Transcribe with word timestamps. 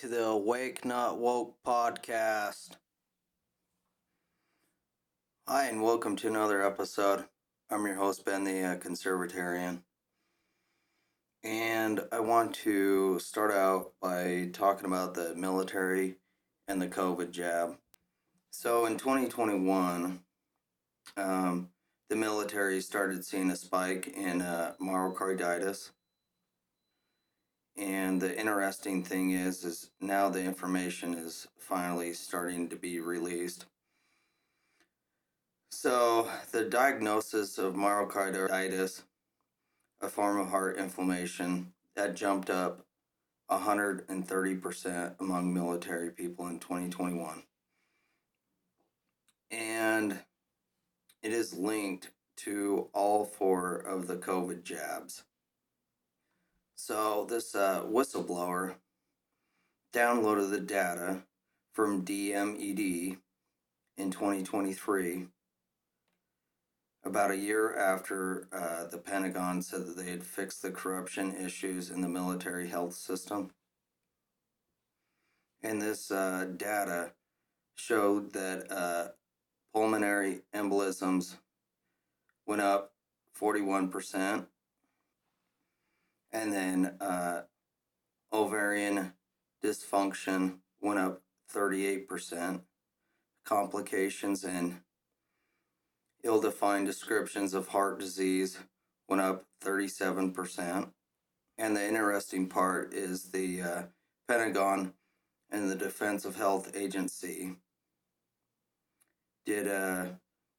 to 0.00 0.06
the 0.06 0.26
Awake 0.26 0.84
Not 0.84 1.18
Woke 1.18 1.56
podcast. 1.66 2.76
Hi, 5.48 5.64
and 5.64 5.82
welcome 5.82 6.14
to 6.14 6.28
another 6.28 6.64
episode. 6.64 7.24
I'm 7.68 7.84
your 7.84 7.96
host, 7.96 8.24
Ben 8.24 8.44
the 8.44 8.62
uh, 8.62 8.76
Conservatarian. 8.76 9.82
And 11.42 12.00
I 12.12 12.20
want 12.20 12.54
to 12.62 13.18
start 13.18 13.50
out 13.50 13.94
by 14.00 14.50
talking 14.52 14.86
about 14.86 15.14
the 15.14 15.34
military 15.34 16.14
and 16.68 16.80
the 16.80 16.86
COVID 16.86 17.32
jab. 17.32 17.76
So 18.52 18.86
in 18.86 18.98
2021, 18.98 20.20
um, 21.16 21.70
the 22.08 22.14
military 22.14 22.80
started 22.82 23.24
seeing 23.24 23.50
a 23.50 23.56
spike 23.56 24.06
in 24.06 24.42
uh, 24.42 24.74
myocarditis 24.80 25.90
and 27.78 28.20
the 28.20 28.36
interesting 28.38 29.04
thing 29.04 29.30
is, 29.30 29.64
is 29.64 29.90
now 30.00 30.28
the 30.28 30.42
information 30.42 31.14
is 31.14 31.46
finally 31.58 32.12
starting 32.12 32.68
to 32.68 32.76
be 32.76 32.98
released. 32.98 33.66
So 35.70 36.28
the 36.50 36.64
diagnosis 36.64 37.56
of 37.56 37.74
myocarditis, 37.74 39.02
a 40.00 40.08
form 40.08 40.40
of 40.40 40.48
heart 40.48 40.76
inflammation, 40.76 41.72
that 41.94 42.16
jumped 42.16 42.50
up 42.50 42.84
130% 43.50 45.14
among 45.20 45.54
military 45.54 46.10
people 46.10 46.48
in 46.48 46.58
2021. 46.58 47.42
And 49.50 50.18
it 51.22 51.32
is 51.32 51.54
linked 51.54 52.10
to 52.38 52.88
all 52.92 53.24
four 53.24 53.76
of 53.76 54.06
the 54.06 54.16
COVID 54.16 54.62
jabs. 54.62 55.24
So 56.80 57.26
this 57.28 57.56
uh, 57.56 57.82
whistleblower 57.82 58.76
downloaded 59.92 60.50
the 60.50 60.60
data 60.60 61.24
from 61.72 62.04
DMED 62.04 63.18
in 63.96 64.10
2023, 64.12 65.26
about 67.04 67.32
a 67.32 67.36
year 67.36 67.76
after 67.76 68.46
uh, 68.52 68.86
the 68.86 68.96
Pentagon 68.96 69.60
said 69.60 69.86
that 69.86 69.96
they 69.96 70.08
had 70.08 70.22
fixed 70.22 70.62
the 70.62 70.70
corruption 70.70 71.34
issues 71.34 71.90
in 71.90 72.00
the 72.00 72.08
military 72.08 72.68
health 72.68 72.94
system. 72.94 73.50
And 75.64 75.82
this 75.82 76.12
uh, 76.12 76.46
data 76.56 77.10
showed 77.74 78.32
that 78.34 78.70
uh, 78.70 79.08
pulmonary 79.74 80.42
embolisms 80.54 81.38
went 82.46 82.62
up 82.62 82.92
41%, 83.36 84.46
and 86.32 86.52
then 86.52 86.96
uh, 87.00 87.42
ovarian 88.32 89.12
dysfunction 89.64 90.58
went 90.80 90.98
up 90.98 91.22
38%. 91.54 92.60
Complications 93.44 94.44
and 94.44 94.80
ill 96.22 96.40
defined 96.40 96.86
descriptions 96.86 97.54
of 97.54 97.68
heart 97.68 97.98
disease 97.98 98.58
went 99.08 99.22
up 99.22 99.46
37%. 99.64 100.90
And 101.56 101.76
the 101.76 101.86
interesting 101.86 102.48
part 102.48 102.92
is 102.92 103.30
the 103.30 103.62
uh, 103.62 103.82
Pentagon 104.28 104.92
and 105.50 105.70
the 105.70 105.74
Defense 105.74 106.24
of 106.24 106.36
Health 106.36 106.76
Agency 106.76 107.56
did 109.46 109.66
uh, 109.66 110.06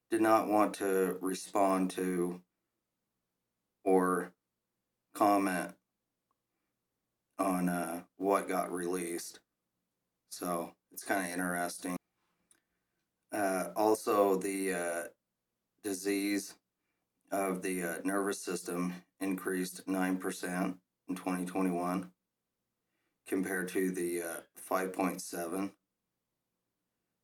did 0.09 0.22
not 0.22 0.47
want 0.47 0.74
to 0.75 1.18
respond 1.22 1.91
to 1.91 2.41
or 3.84 4.34
comment 5.14 5.72
on 7.38 7.70
uh, 7.70 8.02
what 8.18 8.47
got 8.47 8.72
released. 8.72 9.40
So 10.30 10.72
it's 10.92 11.03
kind 11.03 11.25
of 11.25 11.31
interesting. 11.31 11.96
Uh, 13.31 13.66
also, 13.75 14.36
the 14.36 14.74
uh, 14.74 15.03
disease 15.84 16.56
of 17.31 17.62
the 17.62 17.84
uh, 17.84 17.94
nervous 18.03 18.42
system 18.42 18.94
increased 19.22 19.86
9% 19.88 20.75
in 21.09 21.16
2021 21.16 22.12
compared 23.28 23.69
to 23.69 23.92
the 23.92 24.24
uh, 24.24 24.40
5.7 24.69 25.72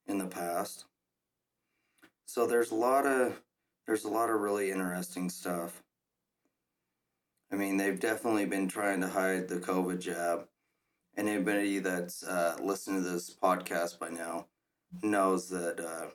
in 0.07 0.17
the 0.17 0.27
past. 0.27 0.85
So 2.27 2.45
there's 2.45 2.71
a 2.71 2.75
lot 2.75 3.05
of 3.05 3.41
there's 3.85 4.03
a 4.03 4.09
lot 4.09 4.29
of 4.29 4.41
really 4.41 4.71
interesting 4.71 5.29
stuff. 5.29 5.83
I 7.51 7.55
mean, 7.55 7.77
they've 7.77 7.99
definitely 7.99 8.45
been 8.45 8.67
trying 8.67 9.01
to 9.01 9.07
hide 9.07 9.47
the 9.47 9.57
COVID 9.57 9.99
jab. 9.99 10.47
Anybody 11.15 11.79
that's 11.79 12.23
uh, 12.23 12.57
listened 12.61 13.03
to 13.03 13.09
this 13.09 13.33
podcast 13.33 13.99
by 13.99 14.09
now 14.09 14.47
knows 15.01 15.49
that 15.49 15.79
uh, 15.79 16.07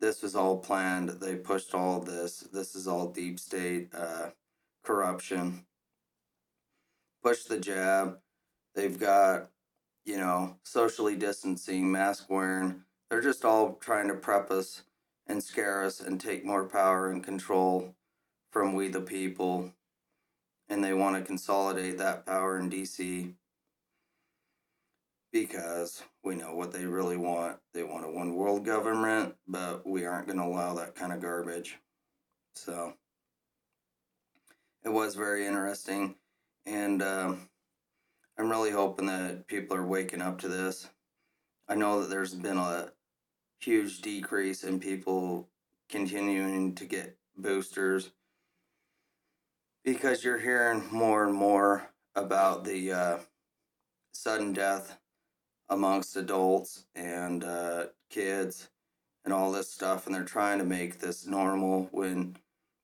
this 0.00 0.22
was 0.22 0.36
all 0.36 0.58
planned. 0.58 1.08
They 1.08 1.36
pushed 1.36 1.74
all 1.74 2.00
this. 2.00 2.40
This 2.52 2.74
is 2.74 2.86
all 2.86 3.08
deep 3.08 3.40
state 3.40 3.88
uh, 3.94 4.30
corruption. 4.84 5.64
Push 7.22 7.44
the 7.44 7.58
jab. 7.58 8.18
They've 8.74 8.98
got, 8.98 9.48
you 10.04 10.18
know, 10.18 10.56
socially 10.64 11.16
distancing, 11.16 11.90
mask 11.90 12.28
wearing. 12.28 12.82
They're 13.10 13.20
just 13.20 13.44
all 13.44 13.74
trying 13.74 14.08
to 14.08 14.14
prep 14.14 14.50
us 14.50 14.82
and 15.26 15.42
scare 15.42 15.82
us 15.84 16.00
and 16.00 16.20
take 16.20 16.44
more 16.44 16.64
power 16.64 17.10
and 17.10 17.22
control 17.22 17.94
from 18.50 18.74
we 18.74 18.88
the 18.88 19.00
people 19.00 19.72
and 20.72 20.82
they 20.82 20.94
want 20.94 21.14
to 21.14 21.22
consolidate 21.22 21.98
that 21.98 22.24
power 22.24 22.58
in 22.58 22.70
DC 22.70 23.34
because 25.30 26.02
we 26.24 26.34
know 26.34 26.54
what 26.54 26.72
they 26.72 26.86
really 26.86 27.18
want. 27.18 27.58
They 27.74 27.82
want 27.82 28.06
a 28.06 28.10
one 28.10 28.34
world 28.34 28.64
government, 28.64 29.34
but 29.46 29.86
we 29.86 30.06
aren't 30.06 30.26
going 30.26 30.38
to 30.38 30.44
allow 30.46 30.72
that 30.74 30.94
kind 30.94 31.12
of 31.12 31.20
garbage. 31.20 31.78
So 32.54 32.94
it 34.82 34.88
was 34.88 35.14
very 35.14 35.46
interesting. 35.46 36.14
And 36.64 37.02
uh, 37.02 37.34
I'm 38.38 38.50
really 38.50 38.70
hoping 38.70 39.06
that 39.06 39.46
people 39.46 39.76
are 39.76 39.86
waking 39.86 40.22
up 40.22 40.40
to 40.40 40.48
this. 40.48 40.88
I 41.68 41.74
know 41.74 42.00
that 42.00 42.08
there's 42.08 42.34
been 42.34 42.56
a 42.56 42.92
huge 43.60 44.00
decrease 44.00 44.64
in 44.64 44.80
people 44.80 45.50
continuing 45.90 46.74
to 46.76 46.86
get 46.86 47.18
boosters 47.36 48.10
because 49.84 50.22
you're 50.22 50.38
hearing 50.38 50.84
more 50.90 51.24
and 51.24 51.34
more 51.34 51.88
about 52.14 52.64
the 52.64 52.92
uh, 52.92 53.18
sudden 54.12 54.52
death 54.52 54.98
amongst 55.68 56.16
adults 56.16 56.84
and 56.94 57.44
uh, 57.44 57.86
kids 58.10 58.68
and 59.24 59.32
all 59.32 59.52
this 59.52 59.70
stuff, 59.70 60.06
and 60.06 60.14
they're 60.14 60.24
trying 60.24 60.58
to 60.58 60.64
make 60.64 60.98
this 60.98 61.26
normal 61.26 61.88
when 61.92 62.36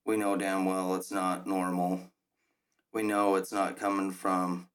we 0.05 0.17
know 0.17 0.37
damn 0.37 0.65
well 0.65 0.95
it's 0.95 1.11
not 1.11 1.47
normal. 1.47 2.01
We 2.93 3.03
know 3.03 3.35
it's 3.35 3.53
not 3.53 3.77
coming 3.77 4.11
from 4.11 4.69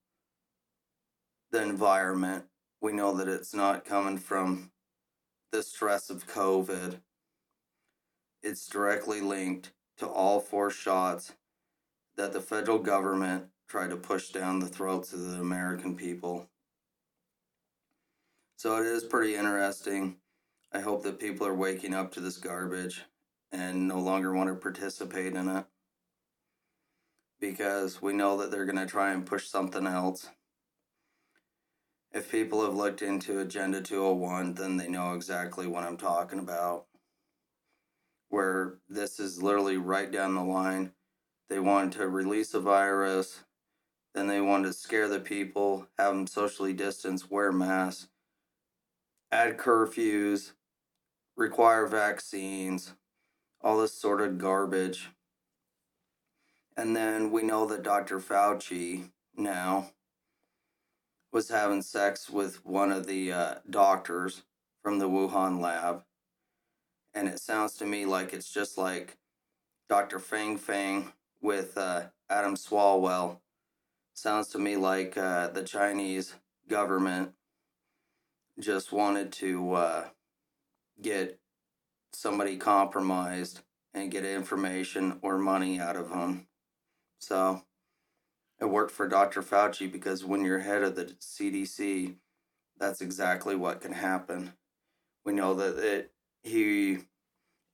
the 1.51 1.61
environment. 1.61 2.45
We 2.81 2.93
know 2.93 3.13
that 3.15 3.27
it's 3.27 3.53
not 3.53 3.85
coming 3.85 4.17
from 4.17 4.71
the 5.51 5.63
stress 5.63 6.09
of 6.09 6.27
COVID. 6.27 6.99
It's 8.43 8.67
directly 8.67 9.21
linked 9.21 9.71
to 9.97 10.07
all 10.07 10.39
four 10.39 10.69
shots 10.69 11.33
that 12.17 12.33
the 12.33 12.41
federal 12.41 12.79
government 12.79 13.45
tried 13.67 13.89
to 13.89 13.97
push 13.97 14.29
down 14.29 14.59
the 14.59 14.67
throats 14.67 15.13
of 15.13 15.31
the 15.31 15.39
American 15.39 15.95
people. 15.95 16.47
So 18.55 18.77
it 18.77 18.85
is 18.85 19.03
pretty 19.03 19.35
interesting. 19.35 20.17
I 20.71 20.79
hope 20.79 21.03
that 21.03 21.19
people 21.19 21.45
are 21.47 21.55
waking 21.55 21.93
up 21.93 22.11
to 22.13 22.19
this 22.19 22.37
garbage 22.37 23.03
and 23.51 23.87
no 23.87 23.99
longer 23.99 24.33
want 24.33 24.49
to 24.49 24.55
participate 24.55 25.33
in 25.33 25.47
it 25.47 25.65
because 27.39 28.01
we 28.01 28.13
know 28.13 28.37
that 28.37 28.51
they're 28.51 28.65
going 28.65 28.77
to 28.77 28.85
try 28.85 29.11
and 29.11 29.25
push 29.25 29.47
something 29.47 29.85
else. 29.85 30.29
If 32.11 32.31
people 32.31 32.63
have 32.63 32.75
looked 32.75 33.01
into 33.01 33.39
Agenda 33.39 33.81
201, 33.81 34.53
then 34.53 34.77
they 34.77 34.87
know 34.87 35.13
exactly 35.13 35.67
what 35.67 35.83
I'm 35.83 35.97
talking 35.97 36.39
about. 36.39 36.85
Where 38.29 38.75
this 38.87 39.19
is 39.19 39.43
literally 39.43 39.77
right 39.77 40.11
down 40.11 40.35
the 40.35 40.43
line 40.43 40.93
they 41.49 41.59
wanted 41.59 41.93
to 41.93 42.07
release 42.07 42.53
a 42.53 42.59
virus. 42.59 43.41
Then 44.13 44.27
they 44.27 44.41
wanted 44.41 44.67
to 44.67 44.73
scare 44.73 45.07
the 45.07 45.19
people, 45.19 45.87
have 45.97 46.13
them 46.13 46.27
socially 46.27 46.73
distance, 46.73 47.29
wear 47.29 47.51
masks, 47.51 48.07
add 49.31 49.57
curfews, 49.57 50.51
require 51.35 51.87
vaccines, 51.87 52.93
all 53.61 53.79
this 53.79 53.93
sort 53.93 54.21
of 54.21 54.37
garbage. 54.37 55.09
And 56.77 56.95
then 56.95 57.31
we 57.31 57.43
know 57.43 57.65
that 57.65 57.83
Dr. 57.83 58.19
Fauci 58.19 59.09
now 59.35 59.91
was 61.31 61.49
having 61.49 61.81
sex 61.81 62.29
with 62.29 62.63
one 62.63 62.91
of 62.91 63.07
the 63.07 63.31
uh, 63.31 63.55
doctors 63.67 64.43
from 64.83 64.99
the 64.99 65.09
Wuhan 65.09 65.59
lab. 65.59 66.03
And 67.15 67.27
it 67.27 67.39
sounds 67.39 67.73
to 67.77 67.85
me 67.85 68.05
like 68.05 68.33
it's 68.33 68.51
just 68.51 68.77
like 68.77 69.17
Dr. 69.89 70.19
Fang 70.19 70.57
Fang 70.57 71.11
with 71.43 71.77
uh, 71.77 72.05
Adam 72.29 72.55
Swalwell. 72.55 73.37
Sounds 74.15 74.47
to 74.49 74.57
me 74.57 74.77
like 74.77 75.17
uh, 75.17 75.49
the 75.49 75.63
Chinese 75.63 76.33
government 76.67 77.33
just 78.59 78.91
wanted 78.91 79.31
to 79.33 79.73
uh, 79.73 80.05
get 81.01 81.39
somebody 82.13 82.57
compromised 82.57 83.59
and 83.93 84.11
get 84.11 84.25
information 84.25 85.19
or 85.21 85.37
money 85.37 85.79
out 85.79 85.95
of 85.95 86.09
them. 86.09 86.47
So 87.19 87.63
it 88.59 88.65
worked 88.65 88.91
for 88.91 89.07
Dr. 89.07 89.41
Fauci 89.41 89.91
because 89.91 90.23
when 90.23 90.45
you're 90.45 90.59
head 90.59 90.83
of 90.83 90.95
the 90.95 91.05
CDC, 91.05 92.15
that's 92.79 93.01
exactly 93.01 93.55
what 93.55 93.81
can 93.81 93.93
happen. 93.93 94.53
We 95.25 95.33
know 95.33 95.53
that 95.55 95.77
it, 95.77 96.11
he 96.43 96.99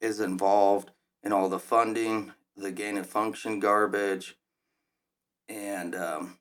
is 0.00 0.20
involved 0.20 0.90
in 1.22 1.32
all 1.32 1.48
the 1.48 1.58
funding, 1.58 2.32
the 2.60 2.70
gain 2.70 2.98
of 2.98 3.06
function 3.06 3.58
garbage, 3.58 4.36
and 5.48 5.94
um, 5.94 6.38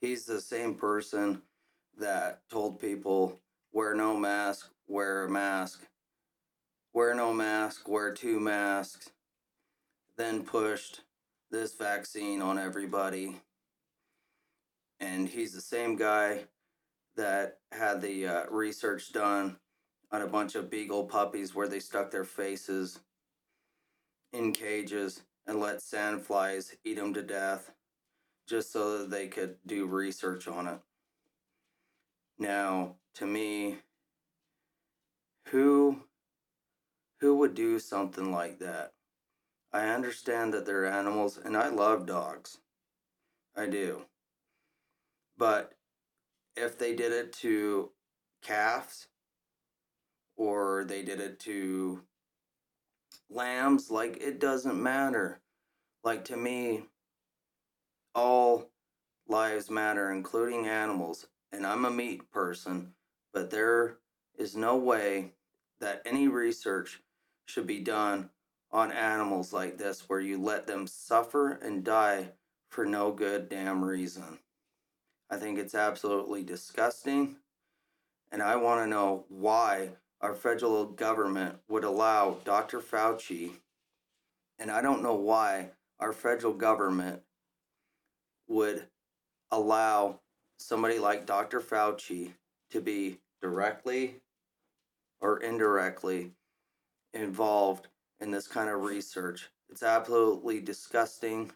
he's 0.00 0.24
the 0.24 0.40
same 0.40 0.74
person 0.74 1.42
that 1.98 2.40
told 2.50 2.80
people 2.80 3.38
wear 3.72 3.94
no 3.94 4.16
mask, 4.16 4.70
wear 4.86 5.24
a 5.24 5.30
mask, 5.30 5.82
wear 6.94 7.14
no 7.14 7.32
mask, 7.32 7.86
wear 7.88 8.12
two 8.12 8.40
masks, 8.40 9.10
then 10.16 10.44
pushed 10.44 11.02
this 11.50 11.74
vaccine 11.74 12.40
on 12.40 12.58
everybody. 12.58 13.36
And 14.98 15.28
he's 15.28 15.52
the 15.52 15.60
same 15.60 15.96
guy 15.96 16.46
that 17.16 17.58
had 17.70 18.00
the 18.00 18.26
uh, 18.26 18.42
research 18.50 19.12
done 19.12 19.58
on 20.10 20.22
a 20.22 20.26
bunch 20.26 20.54
of 20.54 20.70
beagle 20.70 21.04
puppies 21.04 21.54
where 21.54 21.68
they 21.68 21.80
stuck 21.80 22.10
their 22.10 22.24
faces 22.24 23.00
in 24.32 24.52
cages 24.52 25.22
and 25.46 25.60
let 25.60 25.78
sandflies 25.78 26.74
eat 26.84 26.96
them 26.96 27.14
to 27.14 27.22
death 27.22 27.72
just 28.48 28.72
so 28.72 28.98
that 28.98 29.10
they 29.10 29.28
could 29.28 29.56
do 29.66 29.86
research 29.86 30.48
on 30.48 30.66
it. 30.66 30.80
Now, 32.38 32.96
to 33.14 33.26
me, 33.26 33.78
who 35.46 36.02
who 37.20 37.36
would 37.36 37.54
do 37.54 37.78
something 37.78 38.30
like 38.30 38.58
that? 38.60 38.92
I 39.72 39.88
understand 39.88 40.54
that 40.54 40.64
they're 40.64 40.86
animals 40.86 41.38
and 41.42 41.56
I 41.56 41.68
love 41.68 42.06
dogs. 42.06 42.58
I 43.56 43.66
do. 43.66 44.02
But 45.36 45.72
if 46.56 46.78
they 46.78 46.94
did 46.94 47.12
it 47.12 47.32
to 47.34 47.90
calves 48.42 49.08
or 50.36 50.84
they 50.84 51.02
did 51.02 51.20
it 51.20 51.40
to 51.40 52.02
lambs, 53.30 53.90
like 53.90 54.16
it 54.20 54.40
doesn't 54.40 54.80
matter. 54.80 55.40
Like 56.04 56.24
to 56.26 56.36
me, 56.36 56.84
all 58.14 58.70
lives 59.26 59.70
matter, 59.70 60.10
including 60.10 60.66
animals. 60.66 61.26
And 61.52 61.66
I'm 61.66 61.84
a 61.84 61.90
meat 61.90 62.30
person, 62.30 62.92
but 63.32 63.50
there 63.50 63.98
is 64.38 64.54
no 64.56 64.76
way 64.76 65.32
that 65.80 66.02
any 66.04 66.28
research 66.28 67.00
should 67.46 67.66
be 67.66 67.80
done 67.80 68.30
on 68.70 68.92
animals 68.92 69.52
like 69.52 69.78
this 69.78 70.08
where 70.08 70.20
you 70.20 70.38
let 70.38 70.66
them 70.66 70.86
suffer 70.86 71.52
and 71.52 71.84
die 71.84 72.32
for 72.68 72.84
no 72.84 73.10
good 73.10 73.48
damn 73.48 73.82
reason. 73.82 74.38
I 75.30 75.36
think 75.36 75.58
it's 75.58 75.74
absolutely 75.74 76.42
disgusting. 76.42 77.36
And 78.30 78.42
I 78.42 78.56
want 78.56 78.82
to 78.82 78.86
know 78.86 79.24
why 79.28 79.90
our 80.20 80.34
federal 80.34 80.84
government 80.84 81.56
would 81.68 81.84
allow 81.84 82.36
Dr. 82.44 82.80
Fauci, 82.80 83.52
and 84.58 84.70
I 84.70 84.82
don't 84.82 85.02
know 85.02 85.14
why 85.14 85.70
our 86.00 86.12
federal 86.12 86.52
government 86.52 87.22
would 88.48 88.86
allow 89.50 90.20
somebody 90.58 90.98
like 90.98 91.26
Dr. 91.26 91.60
Fauci 91.60 92.32
to 92.70 92.80
be 92.80 93.18
directly 93.40 94.16
or 95.20 95.38
indirectly 95.40 96.32
involved 97.14 97.88
in 98.20 98.30
this 98.30 98.46
kind 98.46 98.68
of 98.68 98.82
research. 98.82 99.48
It's 99.68 99.82
absolutely 99.82 100.60
disgusting. 100.60 101.50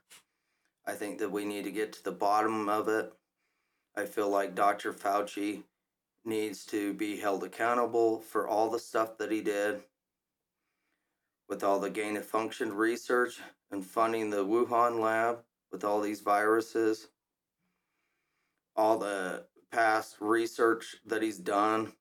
I 0.86 0.92
think 0.92 1.18
that 1.18 1.30
we 1.30 1.44
need 1.44 1.64
to 1.64 1.70
get 1.70 1.92
to 1.94 2.04
the 2.04 2.12
bottom 2.12 2.68
of 2.68 2.88
it. 2.88 3.12
I 3.96 4.06
feel 4.06 4.28
like 4.28 4.54
Dr. 4.54 4.92
Fauci 4.92 5.62
needs 6.24 6.64
to 6.66 6.92
be 6.94 7.16
held 7.16 7.44
accountable 7.44 8.20
for 8.20 8.46
all 8.46 8.70
the 8.70 8.78
stuff 8.78 9.18
that 9.18 9.32
he 9.32 9.40
did 9.40 9.82
with 11.48 11.64
all 11.64 11.80
the 11.80 11.90
gain 11.90 12.16
of 12.16 12.24
function 12.24 12.72
research 12.72 13.40
and 13.70 13.84
funding 13.84 14.30
the 14.30 14.44
Wuhan 14.44 15.00
lab 15.00 15.40
with 15.70 15.84
all 15.84 16.00
these 16.00 16.20
viruses, 16.20 17.08
all 18.76 18.98
the 18.98 19.44
past 19.70 20.16
research 20.20 20.96
that 21.06 21.22
he's 21.22 21.38
done. 21.38 21.92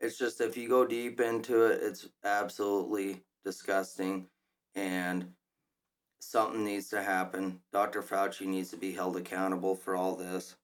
It's 0.00 0.18
just 0.18 0.40
if 0.40 0.56
you 0.56 0.68
go 0.68 0.86
deep 0.86 1.20
into 1.20 1.64
it, 1.64 1.80
it's 1.82 2.08
absolutely 2.24 3.22
disgusting 3.44 4.26
and 4.74 5.32
something 6.18 6.64
needs 6.64 6.88
to 6.90 7.02
happen. 7.02 7.60
Dr. 7.72 8.02
Fauci 8.02 8.46
needs 8.46 8.70
to 8.70 8.76
be 8.76 8.92
held 8.92 9.16
accountable 9.16 9.74
for 9.74 9.96
all 9.96 10.16
this. 10.16 10.56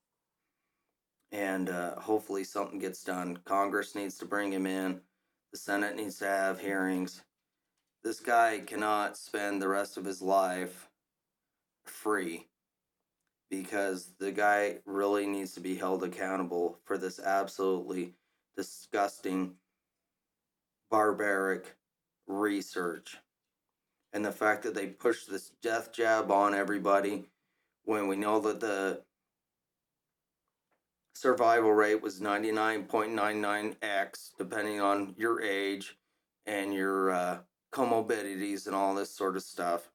And 1.33 1.71
uh, 1.71 1.95
hopefully, 1.99 2.45
something 2.45 2.79
gets 2.79 3.03
done. 3.03 3.39
Congress 3.45 3.95
needs 3.95 4.19
to 4.19 4.27
bring 4.27 4.53
him 4.53 4.67
in, 4.67 5.01
the 5.51 5.59
Senate 5.59 5.97
needs 5.97 6.19
to 6.19 6.27
have 6.27 6.61
hearings. 6.61 7.23
This 8.05 8.21
guy 8.21 8.61
cannot 8.67 9.17
spend 9.17 9.61
the 9.61 9.69
rest 9.69 9.97
of 9.97 10.05
his 10.05 10.21
life 10.21 10.89
free 11.85 12.47
because 13.51 14.11
the 14.19 14.33
guy 14.33 14.79
really 14.87 15.27
needs 15.27 15.53
to 15.53 15.61
be 15.61 15.77
held 15.77 16.03
accountable 16.03 16.79
for 16.85 16.97
this 16.97 17.21
absolutely 17.21 18.15
disgusting, 18.57 19.55
barbaric 20.91 21.77
research. 22.27 23.19
And 24.13 24.25
the 24.25 24.33
fact 24.33 24.63
that 24.63 24.75
they 24.75 24.87
push 24.87 25.25
this 25.25 25.53
death 25.63 25.93
jab 25.93 26.31
on 26.31 26.55
everybody 26.55 27.25
when 27.85 28.09
we 28.09 28.17
know 28.17 28.41
that 28.41 28.61
the 28.61 29.03
survival 31.15 31.73
rate 31.73 32.03
was 32.03 32.21
99.99x, 32.21 34.31
depending 34.39 34.81
on 34.81 35.15
your 35.17 35.43
age 35.43 35.97
and 36.47 36.75
your 36.75 37.11
uh, 37.11 37.39
comorbidities 37.73 38.67
and 38.67 38.75
all 38.75 38.95
this 38.95 39.15
sort 39.15 39.37
of 39.37 39.43
stuff. 39.43 39.91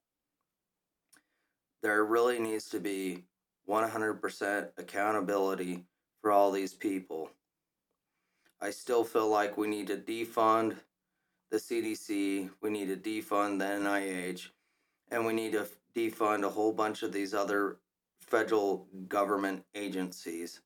There 1.82 2.04
really 2.04 2.38
needs 2.38 2.68
to 2.70 2.80
be 2.80 3.24
100% 3.68 4.68
accountability 4.78 5.84
for 6.20 6.32
all 6.32 6.50
these 6.50 6.74
people. 6.74 7.30
I 8.60 8.70
still 8.70 9.04
feel 9.04 9.28
like 9.28 9.56
we 9.56 9.68
need 9.68 9.86
to 9.86 9.96
defund 9.96 10.78
the 11.50 11.58
CDC, 11.58 12.50
we 12.60 12.70
need 12.70 12.88
to 12.88 12.96
defund 12.96 13.58
the 13.58 13.64
NIH, 13.64 14.48
and 15.10 15.24
we 15.24 15.32
need 15.32 15.52
to 15.52 15.66
defund 15.94 16.44
a 16.44 16.48
whole 16.48 16.72
bunch 16.72 17.02
of 17.02 17.12
these 17.12 17.32
other 17.32 17.78
federal 18.20 18.86
government 19.08 19.64
agencies. 19.74 20.60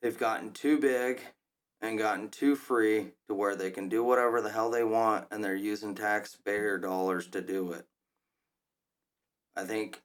They've 0.00 0.18
gotten 0.18 0.52
too 0.52 0.78
big 0.78 1.20
and 1.80 1.98
gotten 1.98 2.28
too 2.28 2.56
free 2.56 3.12
to 3.28 3.34
where 3.34 3.56
they 3.56 3.70
can 3.70 3.88
do 3.88 4.02
whatever 4.04 4.40
the 4.40 4.50
hell 4.50 4.70
they 4.70 4.84
want 4.84 5.26
and 5.30 5.42
they're 5.42 5.54
using 5.54 5.94
taxpayer 5.94 6.78
dollars 6.78 7.26
to 7.28 7.40
do 7.40 7.72
it. 7.72 7.86
I 9.56 9.64
think 9.64 10.02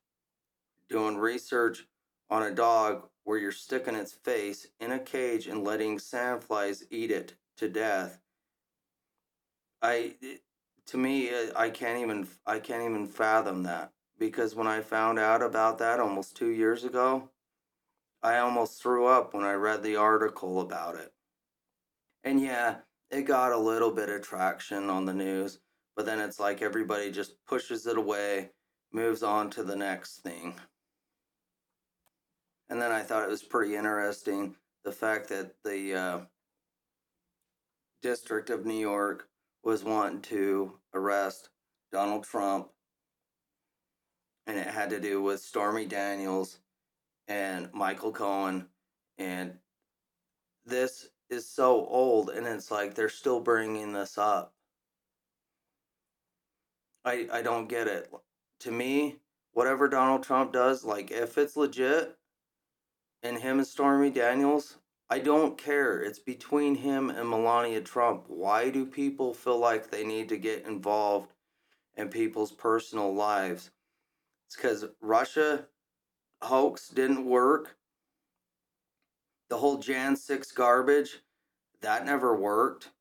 doing 0.90 1.18
research 1.18 1.88
on 2.30 2.44
a 2.44 2.52
dog 2.52 3.08
where 3.24 3.38
you're 3.38 3.52
sticking 3.52 3.96
its 3.96 4.14
face 4.14 4.68
in 4.80 4.92
a 4.92 5.00
cage 5.00 5.48
and 5.48 5.64
letting 5.64 5.98
sandflies 5.98 6.84
eat 6.90 7.12
it 7.12 7.36
to 7.58 7.70
death 7.70 8.20
I 9.84 10.16
to 10.88 10.98
me 10.98 11.30
I 11.56 11.70
can't 11.70 12.00
even 12.00 12.28
I 12.46 12.60
can't 12.60 12.84
even 12.84 13.06
fathom 13.06 13.64
that 13.64 13.92
because 14.18 14.56
when 14.56 14.66
I 14.66 14.82
found 14.82 15.20
out 15.20 15.44
about 15.44 15.78
that 15.80 16.00
almost 16.00 16.38
2 16.38 16.48
years 16.48 16.86
ago 16.86 17.30
I 18.24 18.38
almost 18.38 18.82
threw 18.82 19.06
up 19.06 19.34
when 19.34 19.44
I 19.44 19.54
read 19.54 19.84
the 19.84 19.98
article 19.98 20.62
about 20.62 20.96
it. 20.96 21.12
And 22.24 22.40
yeah, 22.40 22.78
it 23.12 23.24
got 23.24 23.52
a 23.52 23.58
little 23.58 23.92
bit 23.92 24.10
of 24.10 24.22
traction 24.22 24.90
on 24.90 25.04
the 25.04 25.14
news, 25.14 25.60
but 25.98 26.06
then 26.06 26.22
it's 26.22 26.40
like 26.40 26.62
everybody 26.62 27.12
just 27.12 27.36
pushes 27.46 27.86
it 27.86 27.98
away, 27.98 28.52
moves 28.94 29.24
on 29.24 29.50
to 29.52 29.64
the 29.64 29.76
next 29.76 30.22
thing. 30.22 30.56
And 32.70 32.82
then 32.82 32.94
I 32.94 33.02
thought 33.02 33.24
it 33.24 33.30
was 33.30 33.44
pretty 33.44 33.76
interesting 33.76 34.56
the 34.86 34.94
fact 34.94 35.28
that 35.30 35.52
the 35.66 35.94
uh, 35.94 36.20
District 38.02 38.50
of 38.50 38.66
New 38.66 38.80
York 38.80 39.28
was 39.64 39.84
wanting 39.84 40.22
to 40.22 40.74
arrest 40.94 41.50
Donald 41.92 42.24
Trump, 42.24 42.70
and 44.48 44.58
it 44.58 44.68
had 44.68 44.90
to 44.90 45.00
do 45.00 45.22
with 45.22 45.42
Stormy 45.42 45.86
Daniels 45.86 46.60
and 47.28 47.70
Michael 47.74 48.12
Cohen. 48.12 48.68
And 49.18 49.54
this 50.66 51.10
is 51.30 51.48
so 51.48 51.86
old, 51.86 52.30
and 52.30 52.46
it's 52.46 52.72
like 52.72 52.96
they're 52.96 53.10
still 53.10 53.40
bringing 53.40 53.94
this 53.94 54.18
up. 54.18 54.54
I, 57.06 57.28
I 57.32 57.42
don't 57.42 57.68
get 57.68 57.88
it. 57.88 58.12
To 58.62 58.72
me, 58.72 59.18
whatever 59.52 59.88
Donald 59.88 60.24
Trump 60.24 60.54
does, 60.54 60.84
like 60.84 61.12
if 61.12 61.38
it's 61.38 61.58
legit, 61.58 62.18
and 63.22 63.38
him 63.38 63.58
and 63.58 63.68
Stormy 63.68 64.10
Daniels, 64.10 64.78
I 65.10 65.20
don't 65.20 65.58
care. 65.58 66.02
It's 66.02 66.20
between 66.20 66.76
him 66.76 67.10
and 67.10 67.30
Melania 67.30 67.82
Trump. 67.82 68.26
Why 68.28 68.70
do 68.70 68.86
people 68.86 69.34
feel 69.34 69.60
like 69.60 69.90
they 69.90 70.06
need 70.06 70.30
to 70.30 70.38
get 70.38 70.66
involved 70.66 71.34
in 71.96 72.10
people's 72.10 72.52
personal 72.52 73.14
lives? 73.14 73.70
It's 74.48 74.56
because 74.56 74.86
Russia 75.02 75.68
hoax 76.44 76.90
didn't 76.90 77.26
work. 77.26 77.76
The 79.50 79.58
whole 79.58 79.78
Jan 79.78 80.16
6 80.16 80.52
garbage, 80.52 81.20
that 81.82 82.06
never 82.06 82.36
worked. 82.36 82.92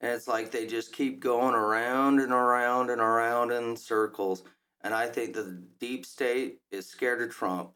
And 0.00 0.12
it's 0.12 0.28
like 0.28 0.50
they 0.50 0.66
just 0.66 0.92
keep 0.92 1.20
going 1.20 1.54
around 1.54 2.20
and 2.20 2.32
around 2.32 2.90
and 2.90 3.00
around 3.00 3.52
in 3.52 3.76
circles. 3.76 4.42
And 4.82 4.92
I 4.92 5.06
think 5.06 5.34
the 5.34 5.62
deep 5.78 6.04
state 6.04 6.58
is 6.70 6.88
scared 6.88 7.22
of 7.22 7.30
Trump. 7.30 7.70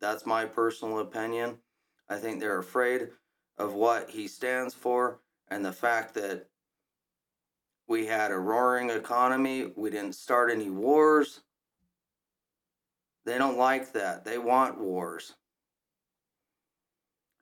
That's 0.00 0.26
my 0.26 0.44
personal 0.44 1.00
opinion. 1.00 1.56
I 2.08 2.16
think 2.16 2.38
they're 2.38 2.58
afraid 2.58 3.08
of 3.58 3.74
what 3.74 4.10
he 4.10 4.28
stands 4.28 4.74
for 4.74 5.20
and 5.48 5.64
the 5.64 5.72
fact 5.72 6.14
that 6.14 6.48
we 7.88 8.06
had 8.06 8.30
a 8.30 8.38
roaring 8.38 8.90
economy. 8.90 9.72
We 9.76 9.90
didn't 9.90 10.14
start 10.14 10.50
any 10.50 10.70
wars. 10.70 11.40
They 13.24 13.38
don't 13.38 13.58
like 13.58 13.92
that. 13.92 14.24
They 14.24 14.38
want 14.38 14.80
wars. 14.80 15.34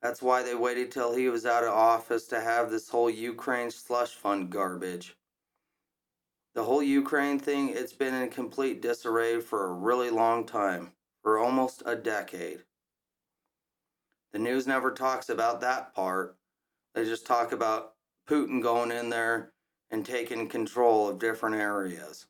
That's 0.01 0.23
why 0.23 0.43
they 0.43 0.55
waited 0.55 0.91
till 0.91 1.15
he 1.15 1.29
was 1.29 1.47
out 1.47 1.65
of 1.65 1.71
office 1.71 2.27
to 2.29 2.41
have 2.41 2.71
this 2.71 2.89
whole 2.89 3.11
Ukraine 3.11 3.71
slush 3.71 4.11
fund 4.11 4.51
garbage. 4.51 5.17
The 6.55 6.65
whole 6.65 6.83
Ukraine 6.83 7.39
thing, 7.39 7.71
it's 7.71 7.93
been 7.93 8.15
in 8.15 8.29
complete 8.29 8.83
disarray 8.83 9.41
for 9.41 9.67
a 9.67 9.73
really 9.73 10.11
long 10.11 10.45
time, 10.45 10.93
for 11.23 11.39
almost 11.39 11.83
a 11.87 11.97
decade. 11.97 12.65
The 14.33 14.39
news 14.39 14.67
never 14.67 14.91
talks 14.91 15.29
about 15.29 15.61
that 15.61 15.95
part. 15.95 16.37
They 16.95 17.05
just 17.05 17.27
talk 17.27 17.53
about 17.53 17.95
Putin 18.29 18.63
going 18.63 18.91
in 18.91 19.09
there 19.09 19.53
and 19.91 20.05
taking 20.05 20.49
control 20.49 21.09
of 21.09 21.19
different 21.19 21.57
areas. 21.57 22.27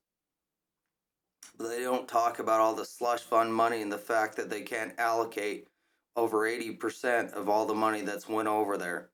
They 1.68 1.82
don't 1.82 2.08
talk 2.08 2.38
about 2.38 2.60
all 2.60 2.74
the 2.74 2.84
slush 2.84 3.20
fund 3.20 3.54
money 3.54 3.82
and 3.82 3.92
the 3.92 3.98
fact 3.98 4.36
that 4.36 4.50
they 4.50 4.62
can't 4.62 4.98
allocate 4.98 5.68
over 6.16 6.40
80% 6.40 7.32
of 7.32 7.48
all 7.48 7.66
the 7.66 7.74
money 7.74 8.02
that's 8.02 8.28
went 8.28 8.48
over 8.48 8.76
there. 8.76 9.10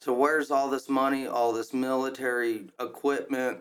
So 0.00 0.12
where's 0.12 0.50
all 0.50 0.68
this 0.68 0.88
money, 0.88 1.28
all 1.28 1.52
this 1.52 1.72
military 1.72 2.66
equipment, 2.80 3.60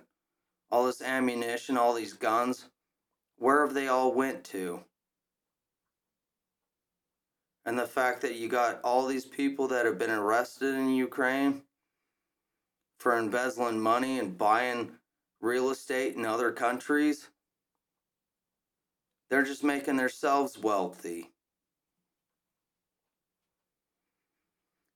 all 0.72 0.88
this 0.88 1.02
ammunition, 1.02 1.78
all 1.78 1.94
these 1.94 2.14
guns? 2.14 2.70
Where 3.38 3.66
have 3.66 3.76
they 3.76 3.88
all 3.88 4.14
went 4.14 4.44
to? 4.46 4.84
And 7.66 7.78
the 7.78 7.86
fact 7.86 8.22
that 8.22 8.36
you 8.36 8.48
got 8.48 8.82
all 8.84 9.06
these 9.06 9.26
people 9.26 9.68
that 9.68 9.86
have 9.86 10.00
been 10.00 10.10
arrested 10.10 10.74
in 10.74 10.90
Ukraine 10.96 11.62
for 12.98 13.18
embezzling 13.18 13.80
money 13.80 14.18
and 14.18 14.38
buying 14.38 14.94
real 15.42 15.72
estate 15.72 16.16
in 16.16 16.26
other 16.26 16.52
countries, 16.52 17.30
they're 19.30 19.44
just 19.44 19.64
making 19.64 19.98
themselves 19.98 20.58
wealthy. 20.58 21.32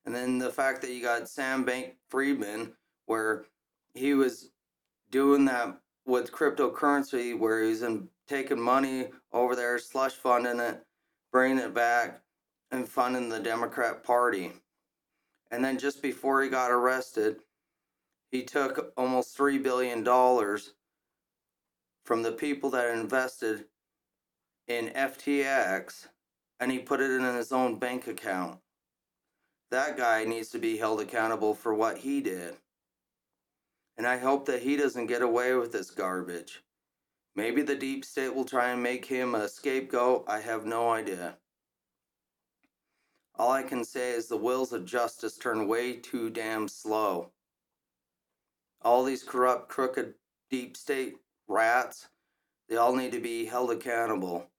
And 0.05 0.13
then 0.13 0.37
the 0.37 0.51
fact 0.51 0.81
that 0.81 0.91
you 0.91 1.01
got 1.01 1.27
Sam 1.27 1.63
Bank 1.63 1.95
Friedman, 2.09 2.73
where 3.07 3.45
he 3.93 4.13
was 4.13 4.51
doing 5.09 5.45
that 5.45 5.79
with 6.05 6.31
cryptocurrency, 6.31 7.37
where 7.37 7.63
he's 7.63 7.81
in 7.81 8.07
taking 8.27 8.59
money 8.59 9.07
over 9.31 9.55
there, 9.55 9.79
slush 9.79 10.13
funding 10.13 10.59
it, 10.59 10.83
bringing 11.31 11.57
it 11.57 11.73
back, 11.73 12.21
and 12.71 12.87
funding 12.87 13.29
the 13.29 13.39
Democrat 13.39 14.03
Party. 14.03 14.51
And 15.49 15.63
then 15.63 15.77
just 15.77 16.01
before 16.01 16.43
he 16.43 16.49
got 16.49 16.71
arrested, 16.71 17.37
he 18.31 18.43
took 18.43 18.93
almost 18.97 19.37
$3 19.37 19.61
billion 19.61 20.03
from 22.03 22.23
the 22.23 22.31
people 22.31 22.69
that 22.71 22.95
invested 22.95 23.65
in 24.67 24.89
FTX 24.89 26.07
and 26.59 26.71
he 26.71 26.79
put 26.79 27.01
it 27.01 27.11
in 27.11 27.23
his 27.23 27.51
own 27.51 27.77
bank 27.77 28.07
account 28.07 28.59
that 29.71 29.97
guy 29.97 30.23
needs 30.23 30.49
to 30.49 30.59
be 30.59 30.77
held 30.77 31.01
accountable 31.01 31.53
for 31.53 31.73
what 31.73 31.97
he 31.97 32.21
did. 32.21 32.55
And 33.97 34.05
I 34.05 34.17
hope 34.17 34.45
that 34.45 34.61
he 34.61 34.77
doesn't 34.77 35.07
get 35.07 35.21
away 35.21 35.53
with 35.53 35.71
this 35.71 35.91
garbage. 35.91 36.63
Maybe 37.35 37.61
the 37.61 37.75
deep 37.75 38.05
state 38.05 38.33
will 38.33 38.45
try 38.45 38.69
and 38.69 38.81
make 38.81 39.05
him 39.05 39.35
a 39.35 39.49
scapegoat. 39.49 40.25
I 40.27 40.39
have 40.39 40.65
no 40.65 40.89
idea. 40.91 41.37
All 43.37 43.51
I 43.51 43.63
can 43.63 43.83
say 43.83 44.11
is 44.11 44.27
the 44.27 44.37
wheels 44.37 44.71
of 44.71 44.85
justice 44.85 45.37
turn 45.37 45.67
way 45.67 45.97
too 45.97 46.29
damn 46.29 46.69
slow. 46.69 47.31
All 48.85 49.03
these 49.03 49.23
corrupt, 49.23 49.67
crooked, 49.67 50.13
deep 50.51 50.77
state 50.77 51.15
rats, 51.47 52.07
they 52.69 52.77
all 52.77 52.95
need 52.95 53.11
to 53.13 53.19
be 53.19 53.45
held 53.45 53.71
accountable 53.71 54.51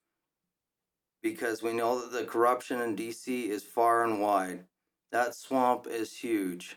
because 1.23 1.63
we 1.63 1.73
know 1.73 2.01
that 2.01 2.13
the 2.13 2.25
corruption 2.25 2.81
in 2.81 2.97
DC 2.97 3.49
is 3.49 3.63
far 3.63 4.05
and 4.05 4.21
wide. 4.21 4.65
That 5.13 5.37
swamp 5.37 5.87
is 5.87 6.19
huge. 6.19 6.77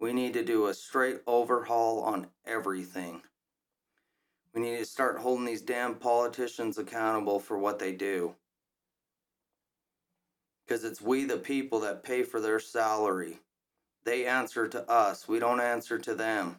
We 0.00 0.12
need 0.12 0.32
to 0.34 0.44
do 0.44 0.66
a 0.66 0.74
straight 0.74 1.20
overhaul 1.28 2.00
on 2.02 2.26
everything. 2.44 3.22
We 4.52 4.60
need 4.60 4.78
to 4.78 4.84
start 4.84 5.18
holding 5.18 5.46
these 5.46 5.62
damn 5.62 5.94
politicians 5.94 6.76
accountable 6.76 7.38
for 7.38 7.56
what 7.56 7.78
they 7.78 7.92
do. 7.92 8.34
Because 10.66 10.82
it's 10.82 11.00
we, 11.00 11.24
the 11.24 11.36
people, 11.36 11.78
that 11.80 12.02
pay 12.02 12.24
for 12.24 12.40
their 12.40 12.58
salary. 12.58 13.38
They 14.04 14.26
answer 14.26 14.68
to 14.68 14.90
us, 14.90 15.28
we 15.28 15.38
don't 15.38 15.60
answer 15.60 15.98
to 15.98 16.14
them. 16.14 16.56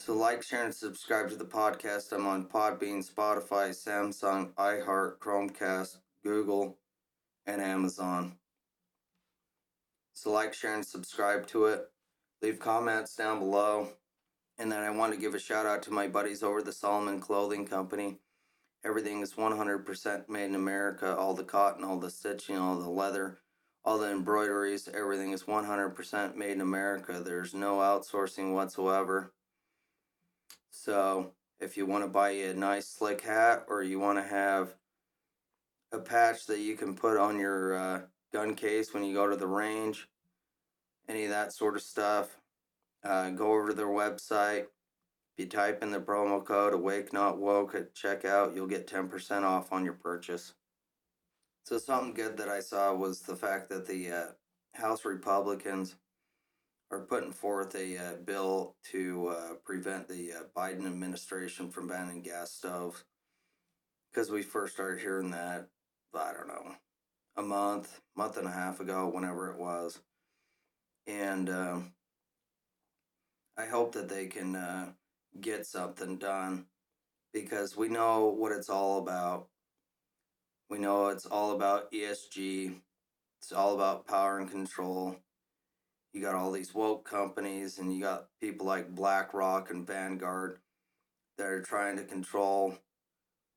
So, 0.00 0.14
like, 0.14 0.42
share, 0.42 0.64
and 0.64 0.74
subscribe 0.74 1.28
to 1.30 1.36
the 1.36 1.44
podcast. 1.44 2.12
I'm 2.12 2.26
on 2.26 2.46
Podbean, 2.46 3.04
Spotify, 3.08 3.70
Samsung, 3.70 4.52
iHeart, 4.54 5.18
Chromecast, 5.18 5.98
Google, 6.22 6.78
and 7.46 7.62
Amazon. 7.62 8.34
So 10.12 10.30
like, 10.30 10.52
share, 10.52 10.74
and 10.74 10.84
subscribe 10.84 11.46
to 11.48 11.66
it. 11.66 11.86
Leave 12.42 12.58
comments 12.58 13.16
down 13.16 13.38
below. 13.38 13.88
And 14.58 14.70
then 14.70 14.82
I 14.82 14.90
want 14.90 15.14
to 15.14 15.20
give 15.20 15.34
a 15.34 15.38
shout 15.38 15.64
out 15.64 15.82
to 15.84 15.92
my 15.92 16.08
buddies 16.08 16.42
over 16.42 16.60
the 16.60 16.72
Solomon 16.72 17.20
Clothing 17.20 17.66
Company. 17.66 18.18
Everything 18.84 19.22
is 19.22 19.34
100% 19.34 20.28
made 20.28 20.44
in 20.44 20.54
America. 20.54 21.16
All 21.16 21.34
the 21.34 21.44
cotton, 21.44 21.84
all 21.84 21.98
the 21.98 22.10
stitching, 22.10 22.58
all 22.58 22.76
the 22.76 22.90
leather, 22.90 23.38
all 23.84 23.98
the 23.98 24.10
embroideries, 24.10 24.88
everything 24.88 25.32
is 25.32 25.44
100% 25.44 26.36
made 26.36 26.52
in 26.52 26.60
America. 26.60 27.22
There's 27.24 27.54
no 27.54 27.76
outsourcing 27.76 28.52
whatsoever. 28.52 29.32
So 30.70 31.32
if 31.60 31.76
you 31.76 31.86
want 31.86 32.04
to 32.04 32.08
buy 32.08 32.30
a 32.30 32.54
nice 32.54 32.88
slick 32.88 33.22
hat 33.22 33.64
or 33.68 33.82
you 33.82 33.98
want 33.98 34.18
to 34.18 34.24
have 34.24 34.74
a 35.92 35.98
patch 35.98 36.46
that 36.46 36.60
you 36.60 36.76
can 36.76 36.94
put 36.94 37.16
on 37.16 37.38
your 37.38 37.76
uh, 37.76 38.00
gun 38.32 38.54
case 38.54 38.92
when 38.92 39.04
you 39.04 39.14
go 39.14 39.28
to 39.28 39.36
the 39.36 39.46
range, 39.46 40.08
any 41.08 41.24
of 41.24 41.30
that 41.30 41.52
sort 41.52 41.76
of 41.76 41.82
stuff. 41.82 42.38
Uh, 43.04 43.30
go 43.30 43.52
over 43.52 43.68
to 43.68 43.74
their 43.74 43.86
website. 43.86 44.62
If 44.62 45.44
you 45.44 45.46
type 45.46 45.82
in 45.82 45.90
the 45.90 46.00
promo 46.00 46.44
code 46.44 46.74
Awake 46.74 47.12
Not 47.12 47.38
Woke 47.38 47.74
at 47.74 47.94
checkout, 47.94 48.54
you'll 48.54 48.66
get 48.66 48.88
10% 48.88 49.44
off 49.44 49.72
on 49.72 49.84
your 49.84 49.94
purchase. 49.94 50.54
So, 51.64 51.78
something 51.78 52.14
good 52.14 52.36
that 52.38 52.48
I 52.48 52.60
saw 52.60 52.92
was 52.94 53.20
the 53.20 53.36
fact 53.36 53.68
that 53.68 53.86
the 53.86 54.10
uh, 54.10 54.26
House 54.74 55.04
Republicans 55.04 55.96
are 56.90 57.00
putting 57.00 57.32
forth 57.32 57.74
a 57.74 57.98
uh, 57.98 58.14
bill 58.24 58.76
to 58.92 59.28
uh, 59.28 59.54
prevent 59.64 60.08
the 60.08 60.32
uh, 60.32 60.42
Biden 60.56 60.86
administration 60.86 61.70
from 61.70 61.88
banning 61.88 62.22
gas 62.22 62.52
stoves. 62.52 63.04
Because 64.10 64.30
we 64.30 64.42
first 64.42 64.74
started 64.74 65.00
hearing 65.00 65.30
that, 65.32 65.68
I 66.14 66.32
don't 66.32 66.48
know, 66.48 66.74
a 67.36 67.42
month, 67.42 68.00
month 68.16 68.38
and 68.38 68.48
a 68.48 68.50
half 68.52 68.80
ago, 68.80 69.10
whenever 69.12 69.50
it 69.50 69.58
was. 69.58 70.00
And 71.06 71.50
um, 71.50 71.92
I 73.58 73.66
hope 73.66 73.92
that 73.92 74.08
they 74.08 74.26
can 74.26 74.56
uh, 74.56 74.86
get 75.40 75.66
something 75.66 76.16
done 76.16 76.66
because 77.32 77.76
we 77.76 77.88
know 77.88 78.26
what 78.26 78.52
it's 78.52 78.70
all 78.70 78.98
about. 78.98 79.48
We 80.70 80.78
know 80.78 81.08
it's 81.08 81.26
all 81.26 81.52
about 81.52 81.92
ESG, 81.92 82.80
it's 83.40 83.52
all 83.52 83.74
about 83.74 84.06
power 84.06 84.38
and 84.38 84.50
control. 84.50 85.16
You 86.12 86.22
got 86.22 86.34
all 86.34 86.50
these 86.50 86.74
woke 86.74 87.08
companies, 87.08 87.78
and 87.78 87.94
you 87.94 88.02
got 88.02 88.28
people 88.40 88.66
like 88.66 88.94
BlackRock 88.94 89.70
and 89.70 89.86
Vanguard 89.86 90.58
that 91.36 91.46
are 91.46 91.62
trying 91.62 91.96
to 91.96 92.04
control 92.04 92.78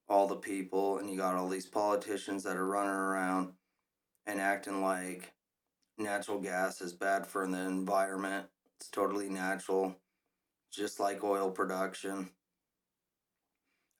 all 0.09 0.27
the 0.27 0.35
people, 0.35 0.97
and 0.97 1.09
you 1.09 1.17
got 1.17 1.35
all 1.35 1.47
these 1.47 1.65
politicians 1.65 2.43
that 2.43 2.57
are 2.57 2.67
running 2.67 2.91
around 2.91 3.53
and 4.27 4.39
acting 4.39 4.81
like 4.81 5.33
natural 5.97 6.39
gas 6.39 6.81
is 6.81 6.93
bad 6.93 7.25
for 7.25 7.47
the 7.47 7.57
environment. 7.57 8.47
It's 8.79 8.89
totally 8.89 9.29
natural, 9.29 9.95
just 10.71 10.99
like 10.99 11.23
oil 11.23 11.51
production. 11.51 12.29